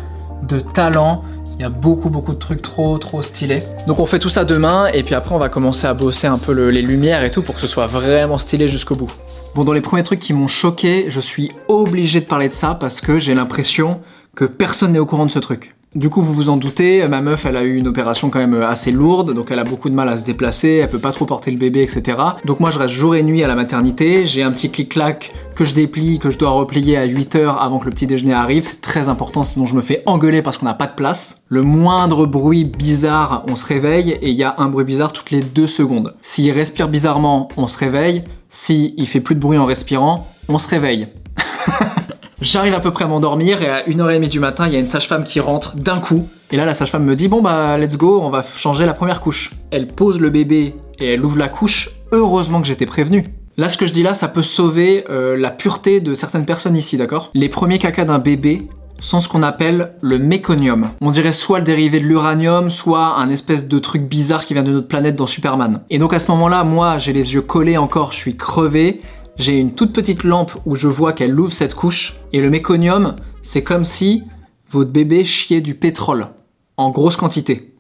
de 0.43 0.59
talent. 0.59 1.23
Il 1.59 1.63
y 1.63 1.65
a 1.65 1.71
beaucoup 1.71 2.11
beaucoup 2.11 2.35
de 2.35 2.39
trucs 2.39 2.61
trop 2.61 2.99
trop 2.99 3.23
stylés. 3.23 3.63
Donc 3.87 3.99
on 3.99 4.07
fait 4.07 4.19
tout 4.19 4.29
ça 4.29 4.45
demain 4.45 4.89
et 4.89 5.03
puis 5.03 5.15
après 5.15 5.35
on 5.35 5.39
va 5.39 5.49
commencer 5.49 5.87
à 5.87 5.95
bosser 5.95 6.27
un 6.27 6.37
peu 6.39 6.53
le- 6.53 6.71
les 6.71 6.83
lumières 6.83 7.25
et 7.25 7.31
tout 7.31 7.41
pour 7.43 7.55
que 7.55 7.61
ce 7.63 7.67
soit 7.67 7.87
vraiment 7.87 8.37
stylé 8.37 8.69
jusqu'au 8.69 8.95
bout. 8.95 9.11
Bon 9.55 9.65
dans 9.65 9.73
les 9.73 9.81
premiers 9.81 10.03
trucs 10.03 10.21
qui 10.21 10.35
m'ont 10.35 10.49
choqué, 10.49 11.07
je 11.09 11.21
suis 11.21 11.53
obligé 11.69 12.21
de 12.21 12.27
parler 12.27 12.49
de 12.49 12.53
ça 12.53 12.77
parce 12.79 13.01
que 13.01 13.19
j'ai 13.19 13.35
l'impression 13.35 14.01
que 14.35 14.45
personne 14.45 14.93
n'est 14.93 14.99
au 14.99 15.07
courant 15.07 15.25
de 15.25 15.31
ce 15.31 15.39
truc. 15.39 15.76
Du 15.97 16.11
coup, 16.11 16.21
vous 16.21 16.35
vous 16.35 16.51
en 16.51 16.59
doutez, 16.59 17.09
ma 17.09 17.23
meuf, 17.23 17.47
elle 17.47 17.57
a 17.57 17.63
eu 17.63 17.75
une 17.75 17.89
opération 17.89 18.29
quand 18.29 18.39
même 18.39 18.61
assez 18.61 18.91
lourde, 18.91 19.33
donc 19.33 19.51
elle 19.51 19.59
a 19.59 19.65
beaucoup 19.65 19.89
de 19.89 19.95
mal 19.95 20.11
à 20.11 20.19
se 20.19 20.27
déplacer, 20.27 20.81
elle 20.83 20.91
peut 20.91 20.99
pas 20.99 21.11
trop 21.11 21.25
porter 21.25 21.51
le 21.51 21.57
bébé, 21.57 21.83
etc. 21.83 22.19
Donc 22.45 22.61
moi, 22.61 22.71
je 22.71 22.79
reste 22.79 22.93
jour 22.93 23.17
et 23.17 23.23
nuit 23.23 23.43
à 23.43 23.47
la 23.47 23.55
maternité, 23.55 24.27
j'ai 24.27 24.43
un 24.43 24.53
petit 24.53 24.69
clic-clac 24.69 25.33
que 25.55 25.65
je 25.65 25.75
déplie, 25.75 26.19
que 26.19 26.29
je 26.29 26.37
dois 26.37 26.51
replier 26.51 26.99
à 26.99 27.07
8 27.07 27.37
heures 27.37 27.63
avant 27.63 27.79
que 27.79 27.87
le 27.87 27.93
petit 27.93 28.07
déjeuner 28.07 28.35
arrive, 28.35 28.65
c'est 28.65 28.83
très 28.83 29.09
important, 29.09 29.43
sinon 29.43 29.65
je 29.65 29.75
me 29.75 29.81
fais 29.81 30.03
engueuler 30.05 30.43
parce 30.43 30.59
qu'on 30.59 30.67
n'a 30.67 30.75
pas 30.75 30.87
de 30.87 30.95
place. 30.95 31.41
Le 31.49 31.63
moindre 31.63 32.27
bruit 32.27 32.65
bizarre, 32.65 33.47
on 33.51 33.57
se 33.57 33.65
réveille, 33.65 34.19
et 34.21 34.29
il 34.29 34.37
y 34.37 34.45
a 34.45 34.55
un 34.59 34.69
bruit 34.69 34.85
bizarre 34.85 35.15
toutes 35.15 35.31
les 35.31 35.41
deux 35.41 35.67
secondes. 35.67 36.15
S'il 36.21 36.53
respire 36.53 36.89
bizarrement, 36.89 37.49
on 37.57 37.69
se 37.69 37.79
réveille, 37.79 38.25
s'il 38.51 39.07
fait 39.07 39.21
plus 39.21 39.35
de 39.35 39.41
bruit 39.41 39.57
en 39.57 39.65
respirant, 39.65 40.27
on 40.51 40.59
se 40.59 40.69
réveille. 40.69 41.09
J'arrive 42.43 42.75
à 42.75 42.81
peu 42.81 42.91
près 42.91 43.05
à 43.05 43.09
m'endormir 43.09 43.63
et 43.63 43.69
à 43.69 43.87
1h30 43.87 44.29
du 44.29 44.41
matin, 44.41 44.67
il 44.67 44.75
y 44.75 44.77
a 44.77 44.79
une 44.79 44.87
sage-femme 44.87 45.25
qui 45.25 45.41
rentre 45.41 45.75
d'un 45.75 46.01
coup. 46.01 46.29
Et 46.51 46.57
là, 46.57 46.67
la 46.67 46.75
sage-femme 46.75 47.05
me 47.05 47.17
dit 47.17 47.29
Bon, 47.29 47.41
bah, 47.41 47.79
let's 47.79 47.97
go, 47.97 48.21
on 48.23 48.29
va 48.29 48.45
changer 48.57 48.85
la 48.85 48.93
première 48.93 49.21
couche. 49.21 49.53
Elle 49.71 49.87
pose 49.87 50.21
le 50.21 50.29
bébé 50.29 50.75
et 50.99 51.15
elle 51.15 51.25
ouvre 51.25 51.39
la 51.39 51.49
couche. 51.49 51.91
Heureusement 52.13 52.61
que 52.61 52.67
j'étais 52.67 52.85
prévenu. 52.85 53.33
Là, 53.57 53.71
ce 53.71 53.79
que 53.79 53.87
je 53.87 53.93
dis 53.93 54.03
là, 54.03 54.13
ça 54.13 54.29
peut 54.29 54.43
sauver 54.43 55.07
euh, 55.09 55.35
la 55.35 55.51
pureté 55.51 56.01
de 56.01 56.13
certaines 56.13 56.45
personnes 56.45 56.77
ici, 56.77 56.99
d'accord? 56.99 57.31
Les 57.33 57.49
premiers 57.49 57.79
cacas 57.79 58.05
d'un 58.05 58.19
bébé 58.19 58.69
sont 59.01 59.21
ce 59.21 59.29
qu'on 59.29 59.43
appelle 59.43 59.93
le 60.03 60.19
méconium. 60.19 60.89
On 61.01 61.11
dirait 61.11 61.33
soit 61.33 61.59
le 61.59 61.65
dérivé 61.65 62.01
de 62.01 62.05
l'uranium, 62.05 62.69
soit 62.69 63.17
un 63.19 63.31
espèce 63.31 63.67
de 63.67 63.79
truc 63.79 64.03
bizarre 64.03 64.45
qui 64.45 64.53
vient 64.53 64.63
de 64.63 64.73
notre 64.73 64.89
planète 64.89 65.17
dans 65.17 65.27
Superman. 65.27 65.81
Et 65.89 65.99
donc 65.99 66.13
à 66.13 66.19
ce 66.19 66.31
moment-là, 66.33 66.65
moi, 66.65 66.99
j'ai 66.99 67.13
les 67.15 67.35
yeux 67.35 67.41
collés 67.41 67.79
encore, 67.79 68.13
je 68.13 68.19
suis 68.19 68.37
crevé. 68.37 69.01
J'ai 69.39 69.59
une 69.59 69.75
toute 69.75 69.93
petite 69.93 70.25
lampe 70.25 70.53
où 70.65 70.77
je 70.77 70.89
vois 70.89 71.13
qu'elle 71.13 71.39
ouvre 71.39 71.53
cette 71.53 71.75
couche. 71.75 72.15
Et 72.33 72.41
le 72.41 72.49
méconium, 72.49 73.17
c'est 73.43 73.63
comme 73.63 73.85
si 73.85 74.25
votre 74.71 74.91
bébé 74.91 75.25
chiait 75.25 75.61
du 75.61 75.75
pétrole 75.75 76.29
en 76.77 76.91
grosse 76.91 77.17
quantité. 77.17 77.75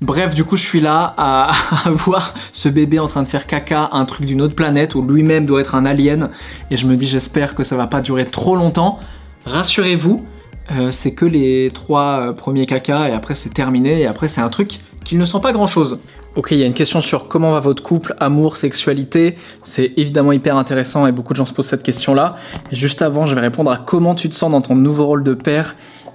Bref, 0.00 0.34
du 0.34 0.44
coup, 0.44 0.56
je 0.56 0.64
suis 0.64 0.80
là 0.80 1.14
à, 1.16 1.52
voir 1.90 2.34
ce 2.52 2.68
bébé 2.68 2.98
en 2.98 3.08
train 3.08 3.22
de 3.22 3.28
faire 3.28 3.46
caca, 3.46 3.88
un 3.92 4.04
truc 4.04 4.26
d'une 4.26 4.42
autre 4.42 4.54
planète 4.54 4.94
où 4.94 5.02
lui-même 5.02 5.46
doit 5.46 5.60
être 5.60 5.74
un 5.74 5.86
alien. 5.86 6.30
Et 6.70 6.76
je 6.76 6.86
me 6.86 6.96
dis, 6.96 7.06
j'espère 7.06 7.54
que 7.54 7.64
ça 7.64 7.76
va 7.76 7.86
pas 7.86 8.00
durer 8.00 8.26
trop 8.26 8.54
longtemps. 8.54 9.00
Rassurez-vous, 9.46 10.24
euh, 10.70 10.90
c'est 10.90 11.12
que 11.12 11.24
les 11.24 11.70
trois 11.72 12.20
euh, 12.20 12.32
premiers 12.32 12.66
caca 12.66 13.08
et 13.08 13.12
après 13.12 13.34
c'est 13.34 13.52
terminé. 13.52 14.00
Et 14.00 14.06
après, 14.06 14.28
c'est 14.28 14.40
un 14.40 14.48
truc 14.48 14.80
qu'il 15.04 15.18
ne 15.18 15.24
sent 15.24 15.38
pas 15.42 15.52
grand-chose. 15.52 15.98
Ok, 16.36 16.52
il 16.52 16.58
y 16.58 16.62
a 16.62 16.66
une 16.66 16.74
question 16.74 17.00
sur 17.00 17.26
comment 17.26 17.50
va 17.52 17.60
votre 17.60 17.82
couple, 17.82 18.14
amour, 18.20 18.56
sexualité. 18.56 19.36
C'est 19.62 19.92
évidemment 19.96 20.32
hyper 20.32 20.56
intéressant 20.56 21.06
et 21.06 21.12
beaucoup 21.12 21.32
de 21.32 21.38
gens 21.38 21.46
se 21.46 21.52
posent 21.52 21.66
cette 21.66 21.82
question-là. 21.82 22.36
Juste 22.70 23.02
avant, 23.02 23.26
je 23.26 23.34
vais 23.34 23.40
répondre 23.40 23.70
à 23.70 23.78
comment 23.78 24.14
tu 24.14 24.28
te 24.28 24.34
sens 24.34 24.50
dans 24.50 24.60
ton 24.60 24.76
nouveau 24.76 25.06
rôle 25.06 25.24
de 25.24 25.34
père. 25.34 25.74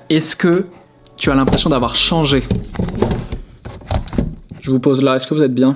Est-ce 0.10 0.36
que 0.36 0.67
tu 1.17 1.29
as 1.31 1.36
l'impression 1.36 1.69
d'avoir 1.69 1.95
changé? 1.95 2.43
Je 4.62 4.72
vous 4.72 4.79
pose 4.79 5.01
là, 5.03 5.15
est-ce 5.15 5.27
que 5.27 5.33
vous 5.33 5.43
êtes 5.43 5.53
bien? 5.53 5.75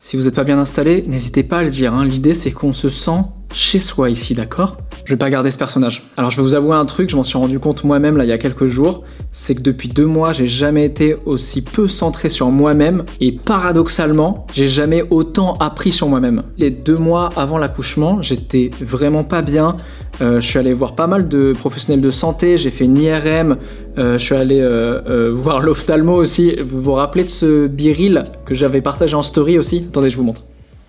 Si 0.00 0.16
vous 0.16 0.24
n'êtes 0.24 0.34
pas 0.34 0.44
bien 0.44 0.58
installé, 0.58 1.02
n'hésitez 1.06 1.42
pas 1.42 1.58
à 1.58 1.62
le 1.64 1.70
dire. 1.70 1.92
hein. 1.92 2.04
L'idée, 2.04 2.34
c'est 2.34 2.52
qu'on 2.52 2.72
se 2.72 2.88
sent 2.88 3.20
chez 3.52 3.78
soi 3.78 4.10
ici, 4.10 4.34
d'accord? 4.34 4.76
Je 5.04 5.14
vais 5.14 5.18
pas 5.18 5.30
garder 5.30 5.50
ce 5.50 5.56
personnage. 5.58 6.06
Alors, 6.16 6.30
je 6.30 6.36
vais 6.36 6.42
vous 6.42 6.54
avouer 6.54 6.76
un 6.76 6.84
truc, 6.84 7.08
je 7.08 7.16
m'en 7.16 7.24
suis 7.24 7.38
rendu 7.38 7.58
compte 7.58 7.82
moi-même 7.84 8.16
là 8.16 8.24
il 8.24 8.28
y 8.28 8.32
a 8.32 8.38
quelques 8.38 8.66
jours. 8.66 9.04
C'est 9.32 9.54
que 9.54 9.62
depuis 9.62 9.88
deux 9.88 10.06
mois, 10.06 10.32
j'ai 10.32 10.48
jamais 10.48 10.84
été 10.84 11.16
aussi 11.24 11.62
peu 11.62 11.88
centré 11.88 12.28
sur 12.28 12.50
moi-même 12.50 13.04
et 13.20 13.32
paradoxalement, 13.32 14.46
j'ai 14.52 14.68
jamais 14.68 15.02
autant 15.10 15.54
appris 15.54 15.92
sur 15.92 16.08
moi-même. 16.08 16.42
Les 16.56 16.70
deux 16.70 16.96
mois 16.96 17.30
avant 17.36 17.56
l'accouchement, 17.58 18.20
j'étais 18.20 18.70
vraiment 18.80 19.24
pas 19.24 19.42
bien. 19.42 19.76
Euh, 20.20 20.40
je 20.40 20.46
suis 20.46 20.58
allé 20.58 20.74
voir 20.74 20.94
pas 20.94 21.06
mal 21.06 21.28
de 21.28 21.52
professionnels 21.52 22.00
de 22.00 22.10
santé, 22.10 22.58
j'ai 22.58 22.70
fait 22.70 22.84
une 22.84 22.98
IRM, 22.98 23.56
euh, 23.98 24.18
je 24.18 24.24
suis 24.24 24.34
allé 24.34 24.60
euh, 24.60 25.32
voir 25.34 25.60
l'ophtalmo 25.62 26.14
aussi. 26.14 26.56
Vous 26.60 26.82
vous 26.82 26.92
rappelez 26.92 27.24
de 27.24 27.30
ce 27.30 27.66
biril 27.66 28.24
que 28.44 28.54
j'avais 28.54 28.80
partagé 28.80 29.14
en 29.14 29.22
story 29.22 29.58
aussi? 29.58 29.86
Attendez, 29.88 30.10
je 30.10 30.16
vous 30.16 30.24
montre. 30.24 30.42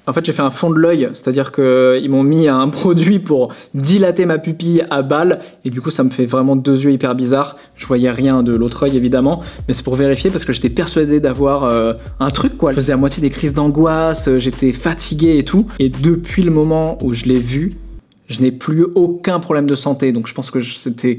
En 0.10 0.13
fait, 0.13 0.25
j'ai 0.25 0.34
fait 0.34 0.42
un 0.42 0.50
fond 0.50 0.72
de 0.72 0.80
l'œil, 0.80 1.08
c'est-à-dire 1.13 1.51
qu'ils 1.51 2.10
m'ont 2.10 2.24
mis 2.24 2.48
un 2.48 2.68
produit 2.70 3.20
pour 3.20 3.54
dilater 3.75 4.25
ma 4.25 4.39
pupille 4.39 4.84
à 4.89 5.04
balle, 5.04 5.42
et 5.66 5.70
du 5.70 5.82
coup, 5.82 5.92
ça 5.92 6.04
me 6.04 6.10
fait 6.10 6.25
vraiment 6.25 6.56
deux 6.56 6.84
yeux 6.84 6.92
hyper 6.92 7.13
bizarres. 7.13 7.58
Je 7.75 7.86
voyais 7.86 8.10
rien 8.10 8.42
de 8.42 8.56
l'autre 8.56 8.84
œil, 8.84 8.98
évidemment, 8.98 9.44
mais 9.68 9.75
c'est 9.75 9.84
pour 9.84 9.94
vérifier 9.94 10.32
parce 10.32 10.46
que 10.46 10.51
j'étais 10.51 10.72
persuadé 10.72 11.20
d'avoir 11.20 11.66
euh, 11.66 11.94
un 12.20 12.30
truc, 12.32 12.58
quoi. 12.58 12.72
Je 12.72 12.78
faisais 12.78 12.94
à 12.94 12.98
moitié 12.98 13.22
des 13.22 13.30
crises 13.30 13.54
d'angoisse, 13.54 14.28
euh, 14.28 14.39
j'étais 14.39 14.72
fatigué 14.72 15.38
et 15.38 15.44
tout, 15.44 15.68
et 15.78 15.89
depuis 15.89 16.42
le 16.42 16.50
moment 16.50 16.98
où 17.04 17.13
je 17.13 17.25
l'ai 17.25 17.38
vu, 17.38 17.74
je 18.30 18.42
n'ai 18.42 18.51
plus 18.51 18.88
aucun 18.96 19.39
problème 19.39 19.68
de 19.68 19.75
santé, 19.75 20.12
donc 20.12 20.28
je 20.28 20.34
pense 20.34 20.50
que 20.50 20.60
c'était 20.62 21.18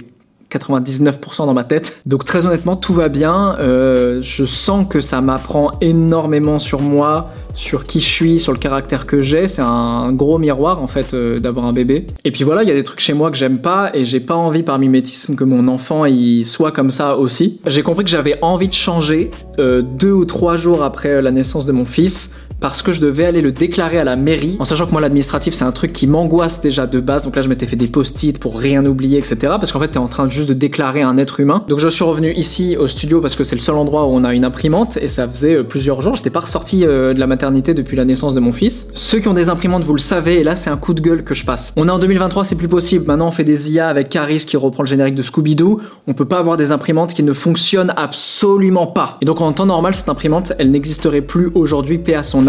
99% 0.51 1.47
dans 1.47 1.55
ma 1.55 1.65
tête. 1.65 2.01
Donc 2.07 2.25
très 2.25 2.47
honnêtement, 2.47 2.77
tout 2.77 2.93
va 2.93 3.09
bien. 3.09 3.57
Euh, 3.61 4.21
je 4.23 4.45
sens 4.45 4.87
que 4.89 5.01
ça 5.01 5.21
m'apprend 5.21 5.71
énormément 5.81 6.59
sur 6.59 6.81
moi, 6.81 7.31
sur 7.55 7.85
qui 7.85 8.01
je 8.01 8.09
suis, 8.09 8.39
sur 8.39 8.53
le 8.53 8.59
caractère 8.59 9.07
que 9.07 9.23
j'ai. 9.23 9.49
C'est 9.49 9.63
un 9.63 10.13
gros 10.13 10.39
miroir 10.39 10.83
en 10.83 10.87
fait 10.87 11.15
euh, 11.15 11.39
d'avoir 11.39 11.67
un 11.67 11.73
bébé. 11.73 12.07
Et 12.25 12.33
puis 12.33 12.45
voilà, 12.45 12.63
il 12.63 12.69
y 12.69 12.73
a 12.73 12.75
des 12.75 12.85
trucs 12.85 13.01
chez 13.01 13.13
moi 13.13 13.31
que 13.31 13.37
j'aime 13.37 13.61
pas 13.61 13.91
et 13.95 14.05
j'ai 14.05 14.21
pas 14.21 14.35
envie 14.35 14.63
par 14.63 14.79
mimétisme 14.79 15.35
que 15.35 15.45
mon 15.45 15.69
enfant 15.69 16.05
il 16.05 16.45
soit 16.45 16.73
comme 16.73 16.91
ça 16.91 17.17
aussi. 17.17 17.61
J'ai 17.67 17.83
compris 17.83 18.05
que 18.05 18.11
j'avais 18.11 18.39
envie 18.43 18.69
de 18.69 18.75
changer 18.75 19.31
euh, 19.59 19.83
deux 19.83 20.13
ou 20.13 20.25
trois 20.25 20.57
jours 20.57 20.83
après 20.83 21.23
la 21.23 21.31
naissance 21.31 21.67
de 21.67 21.73
mon 21.73 21.85
fils 21.85 22.31
parce 22.61 22.83
que 22.83 22.93
je 22.93 23.01
devais 23.01 23.25
aller 23.25 23.41
le 23.41 23.53
déclarer 23.53 23.99
à 23.99 24.05
la 24.05 24.17
mairie, 24.17 24.57
en 24.61 24.65
sachant 24.65 24.87
que 24.87 24.93
moi 24.93 25.01
l'administratif 25.01 25.55
c'est 25.55 25.65
un 25.65 25.73
truc 25.73 25.93
qui 25.93 26.07
m'angoisse 26.07 26.61
déjà 26.61 26.87
de 26.87 27.01
base, 27.01 27.25
donc 27.25 27.35
là 27.35 27.43
je 27.43 27.49
m'étais 27.49 27.67
fait 27.67 27.77
des 27.77 27.89
post-it 27.89 28.39
pour 28.39 28.59
rien 28.59 28.85
oublier, 28.85 29.19
etc. 29.19 29.37
Parce 29.41 29.73
qu'en 29.73 29.81
fait 29.81 29.89
t'es 29.89 29.99
en 29.99 30.09
train 30.09 30.27
juste 30.27 30.49
de 30.49 30.55
déclarer 30.55 31.03
un 31.03 31.17
être 31.17 31.41
humain. 31.41 31.65
Donc 31.69 31.79
je 31.79 31.89
suis 31.89 32.05
revenu 32.05 32.33
ici 32.35 32.77
au 32.77 32.87
studio 32.87 33.21
parce 33.21 33.35
que 33.35 33.45
c'est 33.45 33.57
le 33.57 33.61
seul 33.61 33.77
endroit 33.77 34.07
où 34.07 34.11
on 34.11 34.25
a 34.25 34.35
une 34.35 34.45
imprimante 34.45 34.99
et 34.99 35.09
ça 35.09 35.27
faisait 35.27 35.57
euh, 35.57 35.63
plusieurs 35.65 36.03
jours, 36.03 36.15
j'étais 36.15 36.31
pas 36.31 36.41
ressorti 36.41 36.85
euh, 36.85 37.15
de 37.15 37.19
la 37.19 37.27
maternité 37.27 37.73
depuis 37.73 37.97
la 37.97 38.05
naissance 38.05 38.35
de 38.35 38.41
mon 38.41 38.53
fils. 38.53 38.87
Ceux 38.95 39.21
qui 39.21 39.29
ont 39.29 39.35
des 39.35 39.49
imprimantes 39.49 39.85
vous 39.85 39.95
le 39.95 40.01
savez, 40.01 40.41
et 40.41 40.45
là 40.45 40.55
c'est 40.55 40.71
un 40.71 40.77
coup 40.77 40.93
de 40.93 41.01
gueule 41.01 41.25
que 41.25 41.35
je 41.35 41.47
passe. 41.47 41.73
On 41.77 41.89
est 41.89 41.93
en 41.93 41.99
2023, 41.99 42.45
c'est 42.45 42.57
plus 42.57 42.69
possible, 42.69 43.07
maintenant 43.07 43.29
on 43.29 43.33
fait 43.33 43.45
des 43.45 43.73
IA 43.73 43.89
avec 43.89 44.11
Caris 44.11 44.45
qui 44.47 44.57
reprend 44.57 44.83
le 44.83 44.89
générique 44.89 45.15
de 45.15 45.23
Scooby-Doo, 45.23 45.81
on 46.07 46.13
peut 46.13 46.27
pas 46.27 46.39
avoir 46.39 46.57
des 46.57 46.73
imprimantes 46.73 47.15
qui 47.15 47.23
ne 47.23 47.33
fonctionnent 47.33 47.95
absolument 47.97 48.87
pas. 48.87 49.17
Et 49.23 49.25
donc 49.25 49.41
en 49.41 49.53
temps 49.53 49.67
normal 49.67 49.95
cette 49.95 50.09
imprimante 50.09 50.53
elle 50.59 50.71
n'existerait 50.71 51.23
plus 51.23 51.51
aujourd'hui, 51.55 51.99
paix 51.99 52.15
à 52.15 52.23
son 52.23 52.47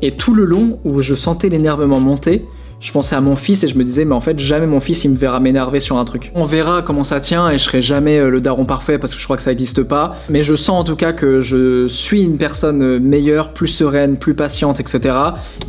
Et 0.00 0.10
tout 0.10 0.34
le 0.34 0.44
long 0.44 0.80
où 0.84 1.00
je 1.00 1.14
sentais 1.14 1.48
l'énervement 1.48 2.00
monter, 2.00 2.44
je 2.82 2.90
pensais 2.90 3.14
à 3.14 3.20
mon 3.20 3.36
fils 3.36 3.62
et 3.62 3.68
je 3.68 3.78
me 3.78 3.84
disais 3.84 4.04
mais 4.04 4.14
en 4.14 4.20
fait 4.20 4.40
jamais 4.40 4.66
mon 4.66 4.80
fils 4.80 5.04
il 5.04 5.12
me 5.12 5.16
verra 5.16 5.38
m'énerver 5.38 5.78
sur 5.78 5.98
un 5.98 6.04
truc. 6.04 6.32
On 6.34 6.44
verra 6.44 6.82
comment 6.82 7.04
ça 7.04 7.20
tient 7.20 7.48
et 7.48 7.58
je 7.58 7.64
serai 7.64 7.80
jamais 7.80 8.18
euh, 8.18 8.28
le 8.28 8.40
daron 8.40 8.64
parfait 8.64 8.98
parce 8.98 9.14
que 9.14 9.20
je 9.20 9.24
crois 9.24 9.36
que 9.36 9.42
ça 9.42 9.50
n'existe 9.50 9.84
pas. 9.84 10.16
Mais 10.28 10.42
je 10.42 10.56
sens 10.56 10.80
en 10.80 10.84
tout 10.84 10.96
cas 10.96 11.12
que 11.12 11.40
je 11.40 11.86
suis 11.86 12.22
une 12.22 12.38
personne 12.38 12.98
meilleure, 12.98 13.52
plus 13.52 13.68
sereine, 13.68 14.16
plus 14.16 14.34
patiente, 14.34 14.80
etc. 14.80 15.14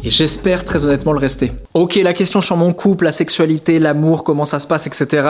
Et 0.03 0.10
j'espère 0.10 0.65
très 0.65 0.83
honnêtement 0.83 1.13
le 1.13 1.19
rester. 1.19 1.51
Ok, 1.75 1.95
la 1.95 2.13
question 2.13 2.41
sur 2.41 2.57
mon 2.57 2.74
couple, 2.74 3.05
la 3.05 3.12
sexualité, 3.12 3.77
l'amour, 3.77 4.24
comment 4.24 4.45
ça 4.45 4.57
se 4.57 4.65
passe, 4.65 4.88
etc. 4.88 5.27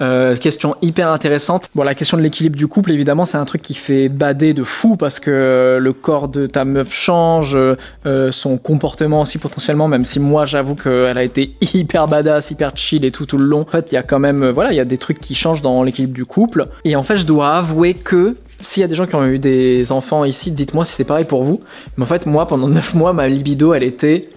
Euh, 0.00 0.34
question 0.36 0.76
hyper 0.80 1.10
intéressante. 1.10 1.68
Bon, 1.74 1.82
la 1.82 1.94
question 1.94 2.16
de 2.16 2.22
l'équilibre 2.22 2.56
du 2.56 2.66
couple, 2.66 2.90
évidemment, 2.90 3.26
c'est 3.26 3.36
un 3.36 3.44
truc 3.44 3.60
qui 3.60 3.74
fait 3.74 4.08
bader 4.08 4.54
de 4.54 4.64
fou 4.64 4.96
parce 4.96 5.20
que 5.20 5.30
euh, 5.30 5.78
le 5.78 5.92
corps 5.92 6.28
de 6.28 6.46
ta 6.46 6.64
meuf 6.64 6.92
change, 6.92 7.56
euh, 7.56 8.32
son 8.32 8.56
comportement 8.56 9.22
aussi 9.22 9.38
potentiellement, 9.38 9.88
même 9.88 10.06
si 10.06 10.18
moi 10.18 10.46
j'avoue 10.46 10.74
qu'elle 10.74 11.18
a 11.18 11.22
été 11.22 11.54
hyper 11.74 12.08
badass, 12.08 12.50
hyper 12.50 12.72
chill 12.76 13.04
et 13.04 13.10
tout 13.10 13.26
tout 13.26 13.36
le 13.36 13.44
long. 13.44 13.60
En 13.60 13.70
fait, 13.70 13.88
il 13.92 13.94
y 13.94 13.98
a 13.98 14.02
quand 14.02 14.18
même, 14.18 14.48
voilà, 14.48 14.72
il 14.72 14.76
y 14.76 14.80
a 14.80 14.86
des 14.86 14.98
trucs 14.98 15.20
qui 15.20 15.34
changent 15.34 15.62
dans 15.62 15.82
l'équilibre 15.82 16.14
du 16.14 16.24
couple. 16.24 16.68
Et 16.84 16.96
en 16.96 17.02
fait, 17.02 17.16
je 17.18 17.26
dois 17.26 17.56
avouer 17.56 17.92
que 17.94 18.36
s'il 18.60 18.80
y 18.80 18.84
a 18.84 18.88
des 18.88 18.94
gens 18.94 19.06
qui 19.06 19.14
ont 19.14 19.26
eu 19.26 19.38
des 19.38 19.92
enfants 19.92 20.24
ici, 20.24 20.50
dites-moi 20.50 20.84
si 20.84 20.94
c'est 20.94 21.04
pareil 21.04 21.24
pour 21.24 21.44
vous. 21.44 21.60
Mais 21.96 22.04
en 22.04 22.06
fait, 22.06 22.24
moi, 22.24 22.46
pendant 22.46 22.68
9 22.68 22.94
mois, 22.94 23.12
ma 23.12 23.28
libido, 23.28 23.74
elle 23.74 23.82
était 23.82 24.28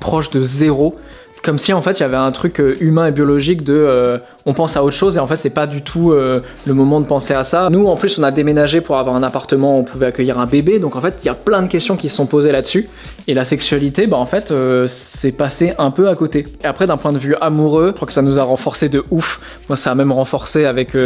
proche 0.00 0.30
de 0.30 0.42
zéro 0.42 0.96
comme 1.42 1.58
si 1.58 1.72
en 1.72 1.82
fait 1.82 1.98
il 1.98 2.00
y 2.00 2.04
avait 2.04 2.16
un 2.16 2.30
truc 2.30 2.60
euh, 2.60 2.76
humain 2.80 3.06
et 3.06 3.12
biologique 3.12 3.64
de 3.64 3.74
euh, 3.74 4.18
on 4.46 4.54
pense 4.54 4.76
à 4.76 4.84
autre 4.84 4.96
chose 4.96 5.16
et 5.16 5.20
en 5.20 5.26
fait 5.26 5.36
c'est 5.36 5.50
pas 5.50 5.66
du 5.66 5.82
tout 5.82 6.12
euh, 6.12 6.42
le 6.66 6.74
moment 6.74 7.00
de 7.00 7.06
penser 7.06 7.34
à 7.34 7.44
ça. 7.44 7.68
Nous 7.70 7.86
en 7.86 7.96
plus 7.96 8.18
on 8.18 8.22
a 8.22 8.30
déménagé 8.30 8.80
pour 8.80 8.96
avoir 8.96 9.16
un 9.16 9.22
appartement, 9.22 9.76
où 9.76 9.80
on 9.80 9.84
pouvait 9.84 10.06
accueillir 10.06 10.38
un 10.38 10.46
bébé 10.46 10.78
donc 10.78 10.96
en 10.96 11.00
fait 11.00 11.18
il 11.22 11.26
y 11.26 11.28
a 11.28 11.34
plein 11.34 11.62
de 11.62 11.68
questions 11.68 11.96
qui 11.96 12.08
se 12.08 12.16
sont 12.16 12.26
posées 12.26 12.52
là-dessus 12.52 12.88
et 13.26 13.34
la 13.34 13.44
sexualité 13.44 14.06
bah 14.06 14.16
en 14.16 14.26
fait 14.26 14.52
c'est 14.86 15.32
passé 15.32 15.74
un 15.78 15.90
peu 15.90 16.08
à 16.08 16.14
côté. 16.14 16.46
Et 16.62 16.66
après 16.66 16.86
d'un 16.86 16.96
point 16.96 17.12
de 17.12 17.18
vue 17.18 17.34
amoureux, 17.40 17.88
je 17.88 17.92
crois 17.92 18.06
que 18.06 18.12
ça 18.12 18.22
nous 18.22 18.38
a 18.38 18.42
renforcé 18.42 18.88
de 18.88 19.04
ouf. 19.10 19.40
Moi 19.68 19.76
ça 19.76 19.90
a 19.90 19.94
même 19.94 20.12
renforcé 20.12 20.64
avec 20.64 20.96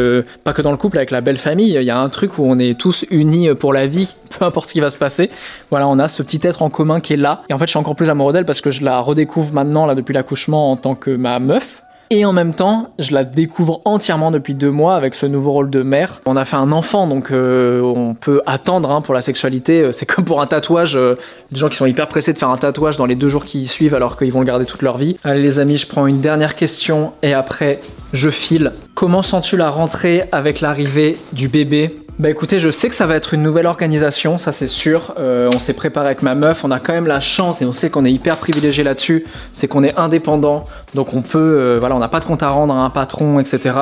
pas 0.44 0.52
que 0.52 0.62
dans 0.62 0.70
le 0.70 0.76
couple 0.76 0.98
avec 0.98 1.10
la 1.10 1.20
belle 1.20 1.38
famille, 1.38 1.74
il 1.74 1.82
y 1.82 1.90
a 1.90 1.98
un 1.98 2.08
truc 2.08 2.38
où 2.38 2.44
on 2.44 2.58
est 2.58 2.78
tous 2.78 3.04
unis 3.10 3.54
pour 3.54 3.72
la 3.72 3.86
vie, 3.86 4.14
peu 4.38 4.44
importe 4.44 4.68
ce 4.68 4.72
qui 4.72 4.80
va 4.80 4.90
se 4.90 4.98
passer. 4.98 5.30
Voilà, 5.70 5.88
on 5.88 5.98
a 5.98 6.08
ce 6.08 6.22
petit 6.22 6.40
être 6.42 6.62
en 6.62 6.70
commun 6.70 7.00
qui 7.00 7.14
est 7.14 7.18
là 7.18 7.42
et 7.48 7.54
en 7.54 7.58
fait 7.58 7.66
je 7.66 7.70
suis 7.70 7.78
encore 7.78 7.96
plus 7.96 8.10
amoureux 8.10 8.32
d'elle 8.32 8.44
parce 8.44 8.60
que 8.60 8.70
je 8.70 8.84
la 8.84 9.00
redécouvre 9.00 9.52
maintenant 9.52 9.86
là 9.86 9.94
depuis 9.94 10.12
la 10.12 10.22
en 10.52 10.76
tant 10.76 10.94
que 10.94 11.10
ma 11.10 11.38
meuf. 11.38 11.82
Et 12.10 12.24
en 12.24 12.32
même 12.32 12.54
temps, 12.54 12.90
je 13.00 13.12
la 13.12 13.24
découvre 13.24 13.80
entièrement 13.84 14.30
depuis 14.30 14.54
deux 14.54 14.70
mois 14.70 14.94
avec 14.94 15.16
ce 15.16 15.26
nouveau 15.26 15.52
rôle 15.52 15.70
de 15.70 15.82
mère. 15.82 16.20
On 16.26 16.36
a 16.36 16.44
fait 16.44 16.56
un 16.56 16.70
enfant, 16.70 17.08
donc 17.08 17.32
euh, 17.32 17.80
on 17.80 18.14
peut 18.14 18.42
attendre 18.46 18.92
hein, 18.92 19.00
pour 19.00 19.12
la 19.12 19.22
sexualité. 19.22 19.80
Euh, 19.80 19.92
c'est 19.92 20.06
comme 20.14 20.24
pour 20.24 20.40
un 20.40 20.46
tatouage. 20.46 20.96
Euh, 20.96 21.16
des 21.50 21.58
gens 21.58 21.68
qui 21.68 21.76
sont 21.76 21.86
hyper 21.86 22.06
pressés 22.06 22.32
de 22.32 22.38
faire 22.38 22.50
un 22.50 22.58
tatouage 22.58 22.96
dans 22.96 23.06
les 23.06 23.16
deux 23.16 23.28
jours 23.28 23.44
qui 23.44 23.66
suivent 23.66 23.94
alors 23.94 24.16
qu'ils 24.16 24.32
vont 24.32 24.40
le 24.40 24.46
garder 24.46 24.66
toute 24.66 24.82
leur 24.82 24.98
vie. 24.98 25.16
Allez 25.24 25.42
les 25.42 25.58
amis, 25.58 25.78
je 25.78 25.86
prends 25.88 26.06
une 26.06 26.20
dernière 26.20 26.54
question 26.54 27.12
et 27.22 27.32
après 27.32 27.80
je 28.16 28.30
file. 28.30 28.72
Comment 28.94 29.22
sens-tu 29.22 29.56
la 29.56 29.70
rentrée 29.70 30.24
avec 30.32 30.60
l'arrivée 30.60 31.16
du 31.32 31.48
bébé? 31.48 32.02
Bah 32.18 32.30
écoutez, 32.30 32.60
je 32.60 32.70
sais 32.70 32.88
que 32.88 32.94
ça 32.94 33.06
va 33.06 33.14
être 33.14 33.34
une 33.34 33.42
nouvelle 33.42 33.66
organisation, 33.66 34.38
ça 34.38 34.50
c'est 34.50 34.68
sûr. 34.68 35.14
Euh, 35.18 35.50
on 35.54 35.58
s'est 35.58 35.74
préparé 35.74 36.06
avec 36.06 36.22
ma 36.22 36.34
meuf, 36.34 36.64
on 36.64 36.70
a 36.70 36.80
quand 36.80 36.94
même 36.94 37.06
la 37.06 37.20
chance 37.20 37.60
et 37.60 37.66
on 37.66 37.72
sait 37.72 37.90
qu'on 37.90 38.06
est 38.06 38.10
hyper 38.10 38.38
privilégié 38.38 38.82
là-dessus, 38.82 39.26
c'est 39.52 39.68
qu'on 39.68 39.82
est 39.84 39.94
indépendant, 39.98 40.64
donc 40.94 41.12
on 41.12 41.20
peut, 41.20 41.38
euh, 41.38 41.76
voilà, 41.78 41.94
on 41.94 41.98
n'a 41.98 42.08
pas 42.08 42.20
de 42.20 42.24
compte 42.24 42.42
à 42.42 42.48
rendre 42.48 42.72
à 42.72 42.78
un 42.82 42.88
patron, 42.88 43.38
etc. 43.38 43.76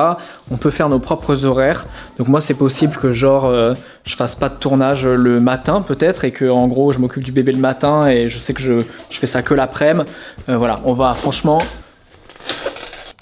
On 0.51 0.57
peut 0.57 0.69
faire 0.69 0.89
nos 0.89 0.99
propres 0.99 1.45
horaires. 1.45 1.85
Donc 2.17 2.27
moi 2.27 2.41
c'est 2.41 2.55
possible 2.55 2.97
que 2.97 3.13
genre 3.13 3.45
euh, 3.45 3.73
je 4.03 4.17
fasse 4.17 4.35
pas 4.35 4.49
de 4.49 4.55
tournage 4.55 5.07
le 5.07 5.39
matin 5.39 5.81
peut-être 5.81 6.25
et 6.25 6.31
que 6.31 6.49
en 6.49 6.67
gros 6.67 6.91
je 6.91 6.99
m'occupe 6.99 7.23
du 7.23 7.31
bébé 7.31 7.53
le 7.53 7.61
matin 7.61 8.05
et 8.09 8.27
je 8.27 8.37
sais 8.37 8.53
que 8.53 8.61
je, 8.61 8.81
je 9.09 9.17
fais 9.17 9.27
ça 9.27 9.43
que 9.43 9.53
l'après-midi. 9.53 10.11
voilà, 10.49 10.81
on 10.83 10.91
va 10.91 11.13
franchement 11.13 11.59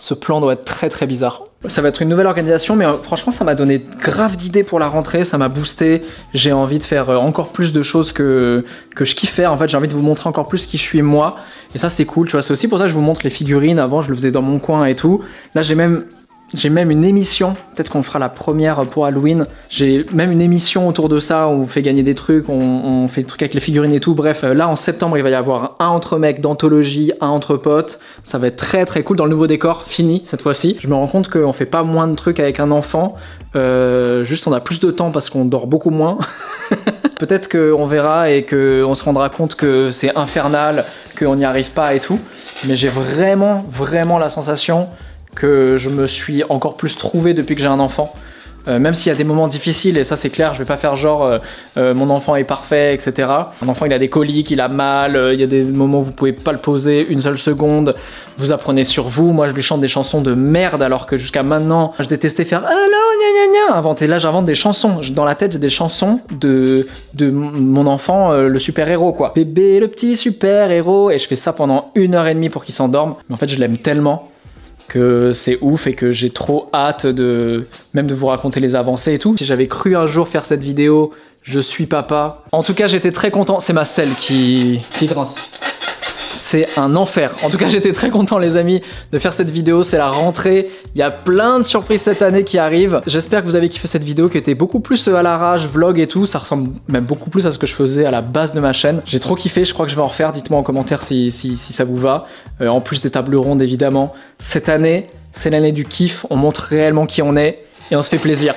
ce 0.03 0.13
plan 0.13 0.41
doit 0.41 0.51
être 0.51 0.65
très 0.65 0.89
très 0.89 1.07
bizarre. 1.07 1.43
Ça 1.67 1.81
va 1.81 1.88
être 1.88 2.01
une 2.01 2.10
nouvelle 2.10 2.25
organisation, 2.25 2.75
mais 2.75 2.86
euh, 2.86 2.98
franchement, 3.01 3.31
ça 3.31 3.45
m'a 3.45 3.55
donné 3.55 3.86
grave 4.01 4.36
d'idées 4.36 4.65
pour 4.65 4.77
la 4.77 4.89
rentrée, 4.89 5.24
ça 5.24 5.38
m'a 5.38 5.48
boosté. 5.48 6.03
J'ai 6.33 6.51
envie 6.51 6.77
de 6.77 6.83
faire 6.83 7.10
euh, 7.10 7.15
encore 7.15 7.53
plus 7.53 7.72
de 7.72 7.81
choses 7.83 8.12
que, 8.12 8.65
je 9.00 9.15
kiffe 9.15 9.31
faire. 9.31 9.53
En 9.53 9.57
fait, 9.57 9.69
j'ai 9.69 9.77
envie 9.77 9.88
de 9.88 9.93
vous 9.93 10.01
montrer 10.01 10.27
encore 10.27 10.50
plus 10.50 10.65
qui 10.65 10.77
je 10.77 10.81
suis 10.81 11.01
moi. 11.01 11.38
Et 11.74 11.77
ça, 11.77 11.89
c'est 11.89 12.03
cool, 12.03 12.27
tu 12.27 12.33
vois. 12.33 12.41
C'est 12.41 12.51
aussi 12.51 12.67
pour 12.67 12.79
ça 12.79 12.83
que 12.83 12.89
je 12.89 12.95
vous 12.95 13.01
montre 13.01 13.22
les 13.24 13.29
figurines. 13.29 13.79
Avant, 13.79 14.01
je 14.01 14.10
le 14.10 14.15
faisais 14.15 14.31
dans 14.31 14.41
mon 14.41 14.60
coin 14.60 14.83
et 14.88 14.95
tout. 14.95 15.24
Là, 15.55 15.62
j'ai 15.62 15.75
même 15.75 16.03
j'ai 16.53 16.69
même 16.69 16.91
une 16.91 17.03
émission, 17.03 17.53
peut-être 17.74 17.89
qu'on 17.89 18.03
fera 18.03 18.19
la 18.19 18.29
première 18.29 18.86
pour 18.86 19.05
Halloween. 19.05 19.48
J'ai 19.69 20.05
même 20.13 20.31
une 20.31 20.41
émission 20.41 20.88
autour 20.88 21.10
de 21.10 21.19
ça 21.19 21.48
où 21.48 21.51
on 21.51 21.65
fait 21.65 21.81
gagner 21.81 22.03
des 22.03 22.13
trucs, 22.13 22.48
on, 22.48 23.07
fait 23.07 23.22
des 23.22 23.27
trucs 23.27 23.41
avec 23.41 23.53
les 23.53 23.60
figurines 23.60 23.93
et 23.93 24.00
tout. 24.00 24.13
Bref, 24.13 24.43
euh, 24.43 24.53
là 24.53 24.67
en 24.67 24.75
septembre, 24.75 25.17
il 25.17 25.24
va 25.24 25.29
y 25.29 25.33
avoir 25.33 25.75
un 25.79 25.88
entre 25.88 26.17
mecs 26.17 26.41
d'anthologie, 26.41 27.12
un 27.22 27.27
entre 27.27 27.57
potes. 27.57 28.00
Ça 28.24 28.38
va 28.38 28.48
être 28.48 28.57
très 28.57 28.86
très 28.86 29.03
cool 29.03 29.17
dans 29.17 29.25
le 29.25 29.31
nouveau 29.31 29.48
décor, 29.48 29.83
fini 29.88 30.22
cette 30.25 30.41
fois-ci. 30.41 30.77
Je 30.79 30.88
me 30.88 30.93
rends 30.93 31.07
compte 31.07 31.27
qu'on 31.29 31.53
fait 31.53 31.65
pas 31.65 31.83
moins 31.83 32.07
de 32.07 32.15
trucs 32.15 32.39
avec 32.39 32.60
un 32.60 32.72
enfant, 32.72 33.15
euh, 33.55 34.24
juste 34.24 34.48
on 34.48 34.53
a 34.53 34.60
plus 34.60 34.79
de 34.79 34.91
temps 34.91 35.12
parce 35.12 35.29
qu'on 35.29 35.45
dort 35.45 35.67
beaucoup 35.67 35.89
moins. 35.89 36.19
peut-être 37.19 37.50
qu'on 37.50 37.86
verra 37.86 38.29
et 38.29 38.45
qu'on 38.45 38.95
se 38.95 39.03
rendra 39.03 39.29
compte 39.29 39.55
que 39.55 39.91
c'est 39.91 40.15
infernal, 40.17 40.86
qu'on 41.17 41.36
n'y 41.36 41.45
arrive 41.45 41.72
pas 41.72 41.93
et 41.93 42.00
tout. 42.00 42.19
Mais 42.67 42.75
j'ai 42.75 42.89
vraiment, 42.89 43.65
vraiment 43.72 44.17
la 44.17 44.29
sensation 44.29 44.88
que 45.35 45.77
je 45.77 45.89
me 45.89 46.07
suis 46.07 46.43
encore 46.45 46.77
plus 46.77 46.95
trouvé 46.95 47.33
depuis 47.33 47.55
que 47.55 47.61
j'ai 47.61 47.67
un 47.67 47.79
enfant. 47.79 48.13
Euh, 48.67 48.79
même 48.79 48.93
s'il 48.93 49.09
y 49.09 49.11
a 49.11 49.17
des 49.17 49.25
moments 49.25 49.47
difficiles, 49.47 49.97
et 49.97 50.03
ça 50.03 50.15
c'est 50.15 50.29
clair, 50.29 50.53
je 50.53 50.59
vais 50.59 50.65
pas 50.65 50.77
faire 50.77 50.95
genre 50.95 51.23
euh, 51.23 51.39
euh, 51.75 51.93
mon 51.93 52.09
enfant 52.09 52.35
est 52.35 52.45
parfait, 52.45 52.93
etc. 52.93 53.29
Un 53.61 53.67
enfant 53.67 53.85
il 53.85 53.93
a 53.93 53.99
des 53.99 54.07
coliques, 54.07 54.51
il 54.51 54.61
a 54.61 54.69
mal, 54.69 55.19
il 55.33 55.39
y 55.39 55.43
a 55.43 55.47
des 55.47 55.63
moments 55.63 55.99
où 55.99 56.03
vous 56.03 56.11
pouvez 56.13 56.31
pas 56.31 56.53
le 56.53 56.59
poser 56.59 57.05
une 57.09 57.21
seule 57.21 57.37
seconde, 57.37 57.95
vous 58.37 58.53
apprenez 58.53 58.85
sur 58.85 59.09
vous. 59.09 59.33
Moi 59.33 59.47
je 59.47 59.53
lui 59.53 59.61
chante 59.61 59.81
des 59.81 59.89
chansons 59.89 60.21
de 60.21 60.33
merde 60.33 60.81
alors 60.81 61.07
que 61.07 61.17
jusqu'à 61.17 61.43
maintenant 61.43 61.93
je 61.99 62.07
détestais 62.07 62.45
faire 62.45 62.59
alors 62.59 62.77
gna 62.77 62.79
gna 62.79 63.69
gna 63.69 63.77
inventer. 63.77 64.07
Là 64.07 64.17
j'invente 64.17 64.45
des 64.45 64.55
chansons. 64.55 65.01
Dans 65.11 65.25
la 65.25 65.35
tête 65.35 65.51
j'ai 65.51 65.59
des 65.59 65.69
chansons 65.69 66.21
de, 66.31 66.87
de 67.15 67.29
mon 67.29 67.85
enfant, 67.85 68.31
le 68.31 68.59
super 68.59 68.87
héros 68.87 69.11
quoi. 69.11 69.33
Bébé 69.35 69.81
le 69.81 69.89
petit 69.89 70.15
super 70.15 70.71
héros, 70.71 71.11
et 71.11 71.19
je 71.19 71.27
fais 71.27 71.35
ça 71.35 71.51
pendant 71.51 71.91
une 71.95 72.15
heure 72.15 72.27
et 72.27 72.33
demie 72.33 72.49
pour 72.49 72.63
qu'il 72.63 72.73
s'endorme. 72.73 73.15
Mais 73.27 73.35
en 73.35 73.37
fait 73.37 73.49
je 73.49 73.59
l'aime 73.59 73.77
tellement 73.77 74.29
que 74.87 75.33
c'est 75.33 75.57
ouf 75.61 75.87
et 75.87 75.93
que 75.93 76.11
j'ai 76.11 76.29
trop 76.29 76.69
hâte 76.73 77.05
de 77.05 77.67
même 77.93 78.07
de 78.07 78.13
vous 78.13 78.27
raconter 78.27 78.59
les 78.59 78.75
avancées 78.75 79.13
et 79.13 79.19
tout. 79.19 79.35
Si 79.37 79.45
j'avais 79.45 79.67
cru 79.67 79.95
un 79.95 80.07
jour 80.07 80.27
faire 80.27 80.45
cette 80.45 80.63
vidéo, 80.63 81.13
je 81.41 81.59
suis 81.59 81.85
papa. 81.85 82.43
En 82.51 82.63
tout 82.63 82.73
cas, 82.73 82.87
j'étais 82.87 83.11
très 83.11 83.31
content. 83.31 83.59
C'est 83.59 83.73
ma 83.73 83.85
selle 83.85 84.13
qui 84.17 84.81
qui 84.97 85.05
grince 85.07 85.35
c'est 86.43 86.67
un 86.77 86.95
enfer. 86.95 87.31
En 87.41 87.50
tout 87.50 87.57
cas, 87.57 87.69
j'étais 87.69 87.93
très 87.93 88.09
content, 88.09 88.38
les 88.38 88.57
amis, 88.57 88.81
de 89.13 89.19
faire 89.19 89.31
cette 89.31 89.50
vidéo. 89.50 89.83
C'est 89.83 89.97
la 89.97 90.09
rentrée. 90.09 90.69
Il 90.93 91.00
y 91.00 91.01
a 91.01 91.09
plein 91.09 91.59
de 91.59 91.63
surprises 91.63 92.01
cette 92.01 92.21
année 92.21 92.43
qui 92.43 92.57
arrivent. 92.57 93.00
J'espère 93.07 93.41
que 93.41 93.47
vous 93.47 93.55
avez 93.55 93.69
kiffé 93.69 93.88
cette 93.88 94.03
vidéo 94.03 94.27
qui 94.27 94.38
était 94.38 94.53
beaucoup 94.53 94.81
plus 94.81 95.07
euh, 95.07 95.15
à 95.15 95.23
la 95.23 95.38
rage, 95.38 95.67
vlog 95.67 96.00
et 96.00 96.07
tout. 96.07 96.25
Ça 96.25 96.39
ressemble 96.39 96.71
même 96.89 97.05
beaucoup 97.05 97.29
plus 97.29 97.47
à 97.47 97.53
ce 97.53 97.57
que 97.57 97.65
je 97.65 97.73
faisais 97.73 98.05
à 98.05 98.12
la 98.12 98.21
base 98.21 98.53
de 98.53 98.59
ma 98.59 98.73
chaîne. 98.73 99.01
J'ai 99.05 99.21
trop 99.21 99.35
kiffé. 99.35 99.63
Je 99.63 99.73
crois 99.73 99.85
que 99.85 99.91
je 99.91 99.95
vais 99.95 100.01
en 100.01 100.07
refaire. 100.07 100.33
Dites-moi 100.33 100.59
en 100.59 100.63
commentaire 100.63 101.01
si, 101.01 101.31
ça 101.31 101.85
vous 101.85 101.95
va. 101.95 102.27
Euh, 102.59 102.67
en 102.67 102.81
plus 102.81 103.01
des 103.01 103.09
tables 103.09 103.35
rondes, 103.35 103.62
évidemment. 103.62 104.13
Cette 104.39 104.67
année, 104.67 105.09
c'est 105.31 105.50
l'année 105.50 105.71
du 105.71 105.85
kiff. 105.85 106.25
On 106.29 106.35
montre 106.35 106.62
réellement 106.63 107.05
qui 107.05 107.21
on 107.21 107.38
est 107.38 107.63
et 107.89 107.95
on 107.95 108.01
se 108.01 108.09
fait 108.09 108.17
plaisir. 108.17 108.53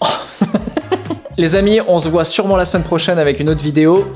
Les 1.36 1.56
amis, 1.56 1.80
on 1.86 2.00
se 2.00 2.08
voit 2.08 2.24
sûrement 2.24 2.56
la 2.56 2.64
semaine 2.64 2.84
prochaine 2.84 3.18
avec 3.18 3.38
une 3.38 3.50
autre 3.50 3.62
vidéo. 3.62 4.14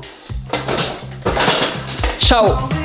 Ciao 2.25 2.84